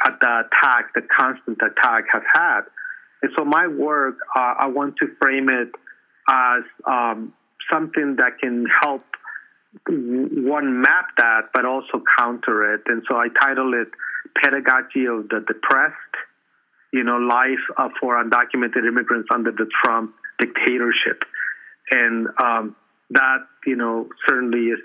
uh, 0.05 0.11
the 0.21 0.43
attack, 0.47 0.93
the 0.95 1.03
constant 1.17 1.59
attack, 1.63 2.05
has 2.13 2.23
had. 2.33 2.61
And 3.23 3.33
so 3.37 3.45
my 3.45 3.67
work, 3.67 4.17
uh, 4.37 4.55
I 4.59 4.67
want 4.67 4.97
to 5.01 5.09
frame 5.21 5.49
it 5.49 5.69
as 6.29 6.63
um, 6.87 7.33
something 7.73 8.17
that 8.17 8.39
can 8.41 8.67
help 8.83 9.05
one 9.87 10.81
map 10.81 11.09
that, 11.17 11.51
but 11.55 11.65
also 11.65 12.03
counter 12.19 12.75
it. 12.75 12.83
And 12.87 13.03
so 13.09 13.17
I 13.17 13.29
title 13.41 13.73
it 13.75 13.89
"Pedagogy 14.43 15.07
of 15.07 15.29
the 15.29 15.43
Depressed." 15.47 16.17
You 16.93 17.05
know, 17.05 17.17
life 17.17 17.59
uh, 17.77 17.89
for 18.01 18.23
undocumented 18.23 18.87
immigrants 18.87 19.29
under 19.33 19.53
the 19.53 19.67
Trump 19.83 20.15
dictatorship. 20.39 21.25
And 21.91 22.29
um, 22.43 22.77
that, 23.11 23.39
you 23.67 23.77
know, 23.77 24.09
certainly 24.29 24.67
is, 24.67 24.79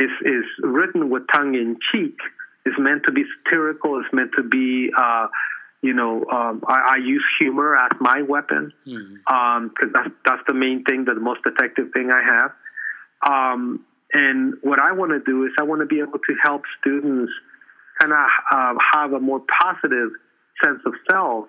is, 0.00 0.10
is 0.22 0.44
written 0.62 1.10
with 1.10 1.22
tongue 1.32 1.54
in 1.54 1.78
cheek. 1.92 2.16
It's 2.64 2.78
meant 2.78 3.04
to 3.06 3.12
be 3.12 3.24
satirical. 3.44 4.00
It's 4.00 4.12
meant 4.12 4.32
to 4.36 4.42
be, 4.42 4.90
uh, 4.96 5.28
you 5.82 5.94
know, 5.94 6.24
um, 6.30 6.62
I, 6.66 6.94
I, 6.94 6.96
use 6.96 7.24
humor 7.38 7.76
as 7.76 7.92
my 8.00 8.22
weapon 8.22 8.72
because 8.84 9.02
mm-hmm. 9.02 9.34
um, 9.34 9.72
that's, 9.92 10.10
that's 10.24 10.42
the 10.48 10.54
main 10.54 10.82
thing, 10.84 11.04
the 11.04 11.14
most 11.14 11.40
effective 11.46 11.92
thing 11.92 12.10
I 12.10 12.22
have. 12.22 12.50
Um, 13.26 13.84
and 14.12 14.54
what 14.62 14.80
I 14.80 14.92
want 14.92 15.12
to 15.12 15.20
do 15.20 15.44
is 15.44 15.52
I 15.58 15.62
want 15.62 15.80
to 15.80 15.86
be 15.86 16.00
able 16.00 16.18
to 16.18 16.34
help 16.42 16.62
students 16.80 17.32
kind 18.00 18.12
of 18.12 18.18
uh, 18.50 18.74
have 18.92 19.12
a 19.12 19.20
more 19.20 19.42
positive 19.60 20.10
sense 20.62 20.80
of 20.86 20.94
self 21.10 21.48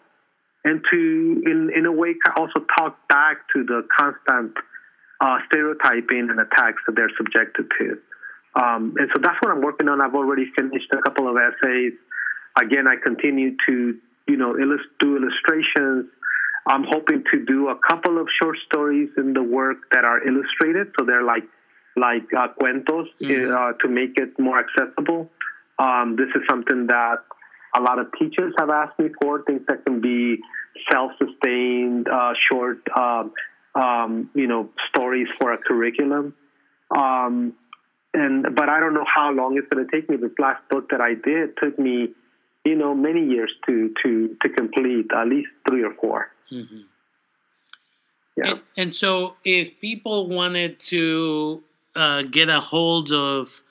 and 0.63 0.82
to, 0.91 1.41
in, 1.46 1.72
in 1.76 1.86
a 1.86 1.91
way, 1.91 2.15
also 2.36 2.65
talk 2.78 2.98
back 3.08 3.38
to 3.56 3.63
the 3.63 3.88
constant 3.98 4.54
uh, 5.22 5.38
stereotyping 5.48 6.30
and 6.30 6.39
attacks 6.39 6.82
that 6.86 6.96
they're 6.96 7.12
subjected 7.17 7.65
to. 7.80 7.98
Um, 8.56 8.96
and 8.98 9.10
so 9.13 9.22
that's 9.22 9.38
what 9.41 9.52
I'm 9.52 9.62
working 9.62 9.88
on. 9.88 10.02
I've 10.02 10.15
already 10.15 10.52
finished 10.56 10.88
a 10.91 11.02
couple 11.02 11.30
of 11.30 11.36
essays. 11.38 11.93
Again, 12.60 12.86
I 12.88 12.96
continue 13.02 13.56
to, 13.67 13.98
you 14.28 14.38
know, 14.38 14.56
illust- 14.56 14.89
do 15.00 15.15
illustrations. 15.15 16.06
I'm 16.67 16.84
hoping 16.84 17.24
to 17.32 17.46
do 17.46 17.70
a 17.70 17.78
couple 17.88 18.20
of 18.20 18.28
short 18.41 18.58
stories 18.65 19.10
in 19.17 19.34
the 19.34 19.43
work 19.43 19.78
that 19.91 20.04
are 20.04 20.28
illustrated, 20.28 20.91
so 21.00 21.06
they're 21.06 21.24
like 21.24 21.43
like 21.96 22.28
uh, 22.38 22.50
cuentos 22.60 23.08
mm-hmm. 23.22 23.54
uh, 23.54 23.74
to 23.82 23.88
make 23.88 24.17
it 24.17 24.38
more 24.38 24.60
accessible. 24.60 25.30
Um, 25.80 26.15
this 26.15 26.28
is 26.36 26.41
something 26.50 26.88
that 26.88 27.24
a 27.77 27.81
lot 27.81 27.99
of 27.99 28.07
teachers 28.17 28.53
have 28.57 28.69
asked 28.69 28.97
me 28.99 29.09
for 29.21 29.43
things 29.43 29.61
that 29.67 29.85
can 29.85 30.01
be 30.01 30.37
self-sustained, 30.91 32.07
uh, 32.07 32.33
short, 32.49 32.79
um, 32.95 33.31
um, 33.75 34.29
you 34.33 34.47
know, 34.47 34.69
stories 34.89 35.27
for 35.39 35.53
a 35.53 35.57
curriculum. 35.57 36.33
Um, 36.95 37.53
and 38.13 38.55
but 38.55 38.69
I 38.69 38.79
don't 38.79 38.93
know 38.93 39.05
how 39.05 39.31
long 39.31 39.57
it's 39.57 39.67
going 39.67 39.85
to 39.85 39.91
take 39.91 40.09
me. 40.09 40.17
This 40.17 40.31
last 40.39 40.61
book 40.69 40.89
that 40.89 41.01
I 41.01 41.13
did 41.13 41.57
took 41.61 41.77
me, 41.77 42.13
you 42.65 42.75
know, 42.75 42.95
many 42.95 43.25
years 43.25 43.51
to 43.67 43.93
to 44.03 44.35
to 44.41 44.49
complete, 44.49 45.07
at 45.15 45.27
least 45.27 45.49
three 45.67 45.83
or 45.83 45.93
4 45.93 46.31
mm-hmm. 46.51 46.77
Yeah. 48.37 48.51
And, 48.51 48.61
and, 48.77 48.95
so, 48.95 49.35
if 49.43 49.79
people 49.81 50.27
wanted 50.27 50.79
to 50.91 51.63
uh, 51.95 52.21
get 52.21 52.49
a 52.49 52.59
hold 52.59 53.11
of 53.11 53.63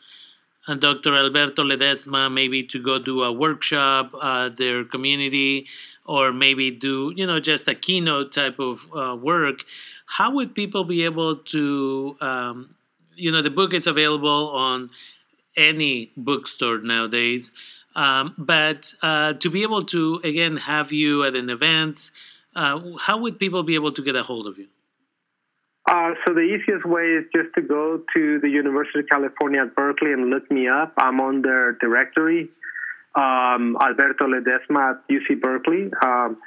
Dr. 0.67 1.15
Alberto 1.15 1.63
Ledesma, 1.63 2.33
maybe 2.33 2.63
to 2.65 2.83
go 2.83 2.99
do 2.99 3.23
a 3.23 3.33
workshop 3.33 4.11
uh, 4.21 4.49
their 4.49 4.85
community, 4.85 5.67
or 6.05 6.33
maybe 6.33 6.71
do 6.71 7.13
you 7.17 7.27
know 7.27 7.39
just 7.41 7.69
a 7.69 7.75
keynote 7.75 8.33
type 8.33 8.59
of 8.59 8.89
uh, 8.95 9.15
work, 9.15 9.65
how 10.07 10.33
would 10.33 10.55
people 10.55 10.85
be 10.85 11.05
able 11.05 11.37
to 11.37 12.17
um, 12.21 12.75
you 13.15 13.31
know 13.31 13.43
the 13.43 13.51
book 13.51 13.75
is 13.75 13.87
available 13.87 14.51
on 14.51 14.91
any 15.57 16.13
bookstore 16.17 16.79
nowadays 16.79 17.53
um, 17.95 18.35
but 18.37 18.95
uh, 19.03 19.33
to 19.35 19.51
be 19.51 19.63
able 19.63 19.83
to 19.83 20.21
again 20.23 20.57
have 20.57 20.93
you 20.93 21.25
at 21.25 21.35
an 21.35 21.51
event 21.51 22.11
uh, 22.55 22.81
how 23.01 23.19
would 23.19 23.39
people 23.39 23.63
be 23.63 23.75
able 23.75 23.93
to 23.93 24.03
get 24.03 24.15
a 24.15 24.23
hold 24.23 24.47
of 24.47 24.59
you 24.59 24.69
uh, 25.89 26.11
so 26.27 26.35
the 26.35 26.41
easiest 26.41 26.85
way 26.85 27.05
is 27.05 27.25
just 27.35 27.55
to 27.55 27.63
go 27.63 28.03
to 28.15 28.41
the 28.41 28.49
University 28.49 29.01
of 29.01 29.09
California 29.09 29.63
at 29.63 29.75
Berkeley 29.77 30.13
and 30.13 30.31
look 30.31 30.51
me 30.51 30.69
up. 30.69 30.93
I'm 30.97 31.21
on 31.21 31.43
their 31.43 31.73
directory, 31.73 32.51
um, 33.15 33.77
Alberto 33.81 34.27
Ledesma 34.27 34.95
at 34.95 35.09
UC 35.09 35.41
Berkeley. 35.41 35.91
Um, 36.03 36.39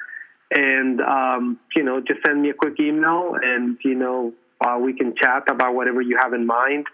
and, 0.50 1.00
um, 1.00 1.58
you 1.74 1.82
know, 1.82 2.00
just 2.00 2.20
send 2.26 2.42
me 2.42 2.50
a 2.50 2.54
quick 2.54 2.74
email 2.78 3.36
and, 3.42 3.78
you 3.84 3.94
know, 3.94 4.34
uh, 4.60 4.76
we 4.78 4.92
can 4.92 5.14
chat 5.16 5.44
about 5.48 5.74
whatever 5.74 6.02
you 6.02 6.18
have 6.20 6.34
in 6.34 6.46
mind. 6.46 6.86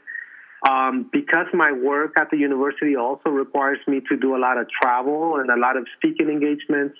Um, 0.68 1.08
because 1.12 1.46
my 1.52 1.72
work 1.72 2.12
at 2.18 2.30
the 2.30 2.36
university 2.36 2.96
also 2.96 3.30
requires 3.30 3.78
me 3.88 4.00
to 4.08 4.16
do 4.16 4.36
a 4.36 4.38
lot 4.38 4.56
of 4.56 4.68
travel 4.70 5.36
and 5.36 5.50
a 5.50 5.56
lot 5.56 5.76
of 5.76 5.86
speaking 5.96 6.28
engagements, 6.28 6.96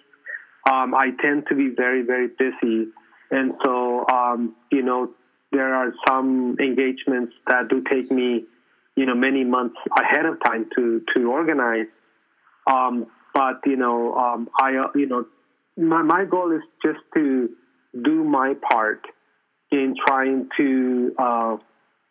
um, 0.69 0.95
I 0.95 1.11
tend 1.23 1.47
to 1.49 1.55
be 1.55 1.69
very, 1.69 2.03
very 2.03 2.29
busy. 2.29 2.89
And 3.31 3.55
so, 3.65 4.07
um, 4.09 4.55
you 4.71 4.83
know, 4.83 5.11
there 5.53 5.75
are 5.75 5.93
some 6.07 6.57
engagements 6.61 7.35
that 7.47 7.69
do 7.69 7.83
take 7.91 8.11
me, 8.11 8.45
you 8.97 9.07
know, 9.07 9.15
many 9.15 9.45
months 9.45 9.77
ahead 9.97 10.27
of 10.27 10.43
time 10.43 10.69
to, 10.77 11.03
to 11.15 11.31
organize. 11.31 11.87
Um, 12.67 13.07
but, 13.33 13.61
you 13.65 13.77
know, 13.77 14.15
um, 14.15 14.49
I, 14.59 14.77
uh, 14.77 14.89
you 14.95 15.07
know, 15.07 15.27
my, 15.77 16.03
my 16.03 16.25
goal 16.25 16.53
is 16.53 16.63
just 16.85 16.99
to 17.15 17.51
do 18.03 18.25
my 18.25 18.55
part 18.69 19.03
in 19.71 19.95
trying 20.07 20.49
to 20.57 21.15
uh, 21.19 21.57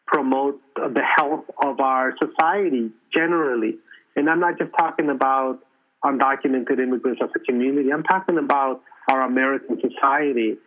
promote 0.08 0.62
the 0.76 1.02
health 1.18 1.46
of 1.64 1.80
our 1.80 2.14
society 2.22 2.92
generally. 3.14 3.76
And 4.16 4.30
I'm 4.30 4.40
not 4.40 4.58
just 4.58 4.72
talking 4.78 5.10
about 5.10 5.60
undocumented 6.04 6.80
immigrants 6.80 7.22
as 7.24 7.30
a 7.36 7.40
community, 7.40 7.92
I'm 7.92 8.04
talking 8.04 8.38
about 8.38 8.82
our 9.08 9.22
American 9.22 9.80
society. 9.82 10.58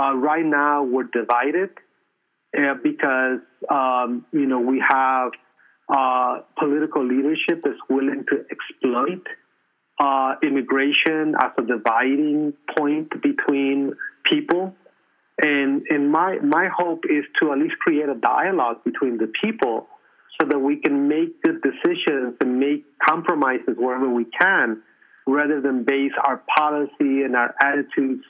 Uh, 0.00 0.14
right 0.14 0.44
now, 0.44 0.82
we're 0.82 1.04
divided 1.04 1.70
because, 2.52 3.40
um, 3.70 4.24
you 4.32 4.46
know, 4.46 4.60
we 4.60 4.82
have 4.86 5.30
uh, 5.88 6.40
political 6.58 7.04
leadership 7.04 7.62
that's 7.64 7.78
willing 7.88 8.24
to 8.28 8.44
exploit 8.50 9.26
uh, 10.00 10.34
immigration 10.42 11.34
as 11.40 11.50
a 11.58 11.62
dividing 11.62 12.54
point 12.76 13.10
between 13.22 13.92
people. 14.30 14.74
And 15.42 15.82
and 15.88 16.10
my 16.10 16.38
my 16.42 16.68
hope 16.74 17.04
is 17.08 17.24
to 17.40 17.52
at 17.52 17.58
least 17.58 17.76
create 17.78 18.08
a 18.08 18.14
dialogue 18.14 18.84
between 18.84 19.16
the 19.18 19.32
people 19.42 19.88
so 20.38 20.46
that 20.48 20.58
we 20.58 20.76
can 20.76 21.08
make 21.08 21.42
good 21.42 21.62
decisions 21.62 22.34
and 22.40 22.58
make 22.58 22.84
compromises 23.06 23.74
wherever 23.76 24.08
we 24.08 24.26
can, 24.38 24.82
rather 25.26 25.60
than 25.60 25.84
base 25.84 26.12
our 26.22 26.42
policy 26.56 27.22
and 27.24 27.36
our 27.36 27.54
attitudes 27.62 28.22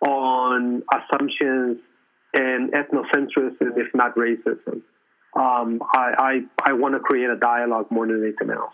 on 0.00 0.82
assumptions 0.92 1.78
and 2.36 2.72
ethnocentrism, 2.72 3.76
if 3.76 3.94
not 3.94 4.14
racism. 4.14 4.82
Um, 5.34 5.82
I, 5.92 6.44
I, 6.64 6.70
I 6.70 6.72
want 6.72 6.94
to 6.94 7.00
create 7.00 7.28
a 7.28 7.36
dialogue 7.36 7.90
more 7.90 8.06
than 8.06 8.22
anything 8.22 8.50
else. 8.50 8.72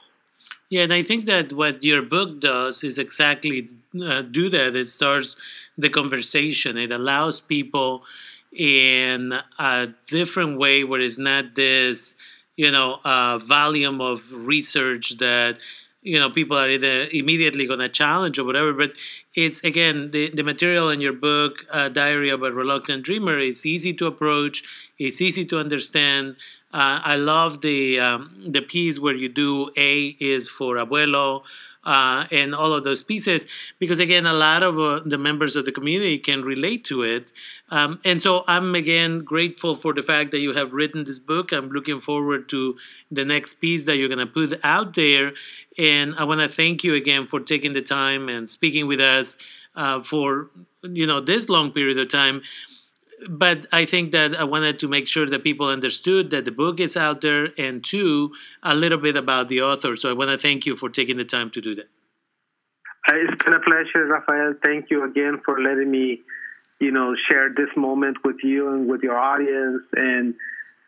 Yeah, 0.69 0.85
and 0.85 0.93
I 0.93 1.03
think 1.03 1.27
that 1.27 1.53
what 1.53 1.85
your 1.85 2.03
book 2.03 2.41
does 2.41 2.83
is 2.83 2.99
exactly 2.99 3.69
uh, 4.03 4.23
do 4.23 4.49
that. 4.51 4.75
It 4.75 4.87
starts 4.87 5.37
the 5.77 5.91
conversation. 5.91 6.79
It 6.79 6.93
allows 6.93 7.41
people 7.41 8.05
in 8.53 9.35
a 9.59 9.89
different 10.07 10.59
way 10.59 10.85
where 10.85 11.01
it's 11.01 11.19
not 11.19 11.55
this, 11.55 12.17
you 12.57 12.71
know, 12.71 13.01
uh, 13.05 13.39
volume 13.39 14.01
of 14.01 14.33
research 14.33 15.19
that 15.19 15.59
you 16.03 16.19
know 16.19 16.29
people 16.31 16.57
are 16.57 16.69
either 16.69 17.07
immediately 17.13 17.67
going 17.67 17.79
to 17.79 17.89
challenge 17.89 18.39
or 18.39 18.45
whatever 18.45 18.73
but 18.73 18.93
it's 19.35 19.63
again 19.65 20.11
the, 20.11 20.31
the 20.31 20.43
material 20.43 20.91
in 20.91 21.01
your 21.01 21.13
book 21.13 21.65
uh, 21.71 21.89
diary 21.89 22.31
of 22.31 22.43
a 22.43 22.53
reluctant 22.53 23.05
dreamer 23.05 23.39
is 23.39 23.65
easy 23.65 23.93
to 23.93 24.07
approach 24.07 24.63
it's 24.99 25.21
easy 25.21 25.45
to 25.45 25.59
understand 25.59 26.37
uh, 26.75 27.01
I 27.05 27.17
love 27.17 27.61
the 27.61 28.01
um, 28.01 28.35
the 28.47 28.63
piece 28.63 28.99
where 28.99 29.15
you 29.15 29.29
do 29.29 29.71
A 29.77 30.17
is 30.21 30.49
for 30.49 30.77
abuelo. 30.77 31.43
Uh, 31.85 32.27
and 32.31 32.55
all 32.55 32.73
of 32.73 32.85
those 32.85 33.03
pieces 33.03 33.45
because 33.81 33.99
again 33.99 34.25
a 34.25 34.33
lot 34.33 34.63
of 34.63 34.79
uh, 34.79 35.01
the 35.05 35.19
members 35.19 35.57
of 35.57 35.65
the 35.65 35.73
community 35.73 36.17
can 36.17 36.43
relate 36.43 36.85
to 36.85 37.03
it. 37.03 37.33
Um, 37.71 37.99
and 38.05 38.23
so 38.23 38.45
i'm 38.47 38.77
again 38.77 39.19
grateful 39.19 39.75
for 39.75 39.93
the 39.93 40.03
fact 40.03 40.31
that 40.31 40.39
you 40.39 40.53
have 40.53 40.73
written 40.73 41.03
this 41.03 41.19
book. 41.19 41.51
I'm 41.53 41.71
looking 41.71 41.99
forward 41.99 42.49
to 42.51 42.77
the 43.11 43.25
next 43.25 43.55
piece 43.55 43.85
that 43.87 43.97
you're 43.97 44.09
going 44.09 44.27
to 44.27 44.27
put 44.27 44.61
out 44.63 44.95
there. 44.95 45.33
And 45.77 46.15
i 46.15 46.25
want 46.25 46.41
to 46.41 46.49
thank 46.49 46.85
you 46.85 46.95
again 46.95 47.27
for 47.27 47.41
taking 47.41 47.73
the 47.73 47.83
time 47.83 48.29
and 48.29 48.49
speaking 48.49 48.87
with 48.87 49.01
us 49.01 49.37
uh, 49.75 50.03
for 50.03 50.51
you 50.83 51.07
know 51.07 51.21
this 51.21 51.49
long 51.49 51.73
period 51.73 51.99
of 51.99 52.09
time 52.09 52.43
but 53.29 53.67
I 53.73 53.87
think 53.87 54.13
that 54.13 54.39
I 54.39 54.45
wanted 54.45 54.79
to 54.81 54.89
make 54.89 55.09
sure 55.09 55.27
that 55.27 55.45
people 55.45 55.69
understood 55.69 56.31
that 56.31 56.45
the 56.45 56.51
book 56.53 56.81
is 56.81 56.97
out 56.97 57.21
there, 57.21 57.49
and 57.59 57.83
two, 57.83 58.33
a 58.63 58.75
little 58.75 58.99
bit 58.99 59.17
about 59.17 59.49
the 59.49 59.63
author. 59.63 59.97
So 59.97 60.11
I 60.11 60.13
want 60.13 60.31
to 60.31 60.39
thank 60.39 60.67
you 60.67 60.77
for 60.77 60.89
taking 60.89 61.17
the 61.17 61.25
time 61.25 61.51
to 61.51 61.61
do 61.61 61.75
that. 61.75 61.89
Uh, 63.09 63.15
it's 63.15 63.43
been 63.45 63.55
a 63.55 63.61
pleasure, 63.61 64.07
Rafael. 64.07 64.55
Thank 64.63 64.91
you 64.91 65.05
again 65.05 65.41
for 65.45 65.61
letting 65.61 65.91
me, 65.91 66.21
you 66.81 66.93
know, 66.93 67.15
share 67.29 67.49
this 67.49 67.69
moment 67.77 68.19
with 68.25 68.37
you 68.43 68.73
and 68.73 68.89
with 68.89 69.03
your 69.03 69.19
audience. 69.19 69.83
And 69.95 70.35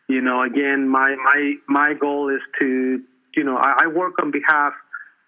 you 0.07 0.21
know, 0.21 0.43
again, 0.43 0.87
my 0.87 1.15
my 1.15 1.53
my 1.67 1.93
goal 1.93 2.29
is 2.29 2.41
to, 2.61 3.01
you 3.35 3.43
know, 3.43 3.57
I, 3.57 3.83
I 3.83 3.87
work 3.87 4.13
on 4.21 4.31
behalf 4.31 4.73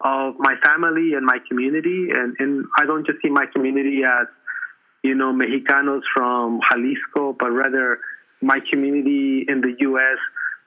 of 0.01 0.35
my 0.37 0.55
family 0.63 1.13
and 1.13 1.25
my 1.25 1.39
community, 1.47 2.07
and 2.13 2.35
and 2.39 2.65
I 2.77 2.85
don't 2.85 3.05
just 3.05 3.19
see 3.21 3.29
my 3.29 3.45
community 3.47 4.01
as 4.05 4.27
you 5.03 5.15
know, 5.15 5.33
Mexicanos 5.33 6.01
from 6.15 6.59
Jalisco, 6.69 7.35
but 7.39 7.49
rather 7.51 7.99
my 8.41 8.59
community 8.71 9.45
in 9.47 9.61
the 9.61 9.73
U.S., 9.79 10.17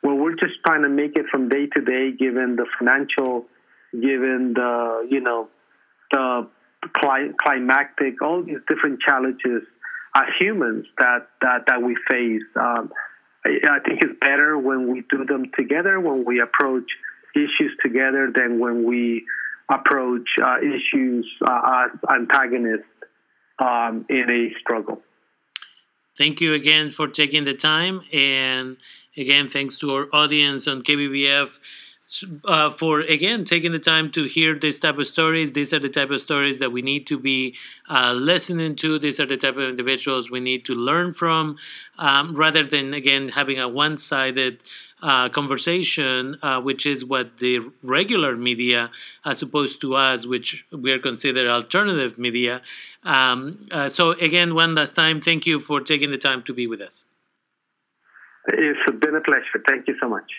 where 0.03 0.14
we're 0.14 0.35
just 0.35 0.55
trying 0.64 0.83
to 0.83 0.88
make 0.88 1.16
it 1.16 1.27
from 1.31 1.49
day 1.49 1.66
to 1.66 1.83
day, 1.83 2.12
given 2.12 2.57
the 2.57 2.66
financial, 2.79 3.47
given 3.93 4.55
the, 4.55 5.07
you 5.11 5.21
know, 5.21 5.49
the 6.11 6.49
climactic, 7.43 8.23
all 8.23 8.43
these 8.43 8.59
different 8.69 9.01
challenges 9.01 9.62
as 10.16 10.25
humans 10.38 10.87
that, 10.99 11.29
that, 11.43 11.64
that 11.66 11.83
we 11.83 11.97
face. 12.09 12.43
Um, 12.57 12.90
I, 13.45 13.51
I 13.71 13.79
think 13.81 14.03
it's 14.03 14.19
better 14.21 14.59
when 14.59 14.90
we 14.90 15.05
do 15.11 15.25
them 15.25 15.51
together, 15.57 16.01
when 16.01 16.25
we 16.25 16.40
approach 16.40 16.90
issues 17.35 17.73
together 17.83 18.33
than 18.35 18.59
when 18.59 18.85
we 18.85 19.27
approach 19.71 20.29
uh, 20.43 20.57
issues 20.59 21.27
uh, 21.47 21.85
as 21.85 21.90
antagonists 22.11 22.89
um, 23.61 24.07
in 24.09 24.29
a 24.31 24.59
struggle. 24.61 25.01
Thank 26.18 26.40
you 26.40 26.55
again 26.55 26.90
for 26.90 27.09
taking 27.09 27.44
the 27.44 27.55
time. 27.55 28.03
And 28.12 28.77
again, 29.16 29.49
thanks 29.49 29.77
to 29.79 29.92
our 29.94 30.09
audience 30.12 30.66
on 30.66 30.83
KBBF 30.83 31.59
uh, 32.44 32.70
for, 32.70 33.01
again, 33.01 33.44
taking 33.44 33.73
the 33.73 33.79
time 33.79 34.11
to 34.11 34.25
hear 34.25 34.59
this 34.59 34.81
type 34.81 34.99
of 34.99 35.07
stories. 35.07 35.53
These 35.53 35.73
are 35.73 35.79
the 35.79 35.88
type 35.88 36.11
of 36.11 36.20
stories 36.20 36.59
that 36.59 36.73
we 36.73 36.83
need 36.83 37.07
to 37.07 37.18
be 37.18 37.57
uh, 37.88 38.12
listening 38.12 38.75
to. 38.77 38.99
These 38.99 39.20
are 39.20 39.27
the 39.27 39.37
type 39.37 39.57
of 39.57 39.68
individuals 39.68 40.31
we 40.31 40.40
need 40.40 40.64
to 40.64 40.75
learn 40.75 41.14
from 41.14 41.57
um, 41.99 42.35
rather 42.35 42.64
than, 42.64 42.92
again, 42.92 43.29
having 43.29 43.61
a 43.61 43.68
one 43.68 43.96
sided 43.96 44.61
uh, 45.02 45.28
conversation, 45.28 46.36
uh, 46.42 46.60
which 46.60 46.86
is 46.86 47.04
what 47.04 47.38
the 47.38 47.60
regular 47.82 48.36
media, 48.36 48.90
as 49.24 49.42
opposed 49.42 49.80
to 49.80 49.94
us, 49.94 50.26
which 50.26 50.66
we 50.72 50.92
are 50.92 50.98
considered 50.98 51.46
alternative 51.46 52.18
media. 52.18 52.62
Um, 53.02 53.68
uh, 53.70 53.88
so, 53.88 54.12
again, 54.12 54.54
one 54.54 54.74
last 54.74 54.94
time, 54.94 55.20
thank 55.20 55.46
you 55.46 55.60
for 55.60 55.80
taking 55.80 56.10
the 56.10 56.18
time 56.18 56.42
to 56.44 56.52
be 56.52 56.66
with 56.66 56.80
us. 56.80 57.06
It's 58.48 58.98
been 58.98 59.14
a 59.14 59.20
pleasure. 59.20 59.62
Thank 59.66 59.86
you 59.88 59.94
so 60.00 60.08
much. 60.08 60.30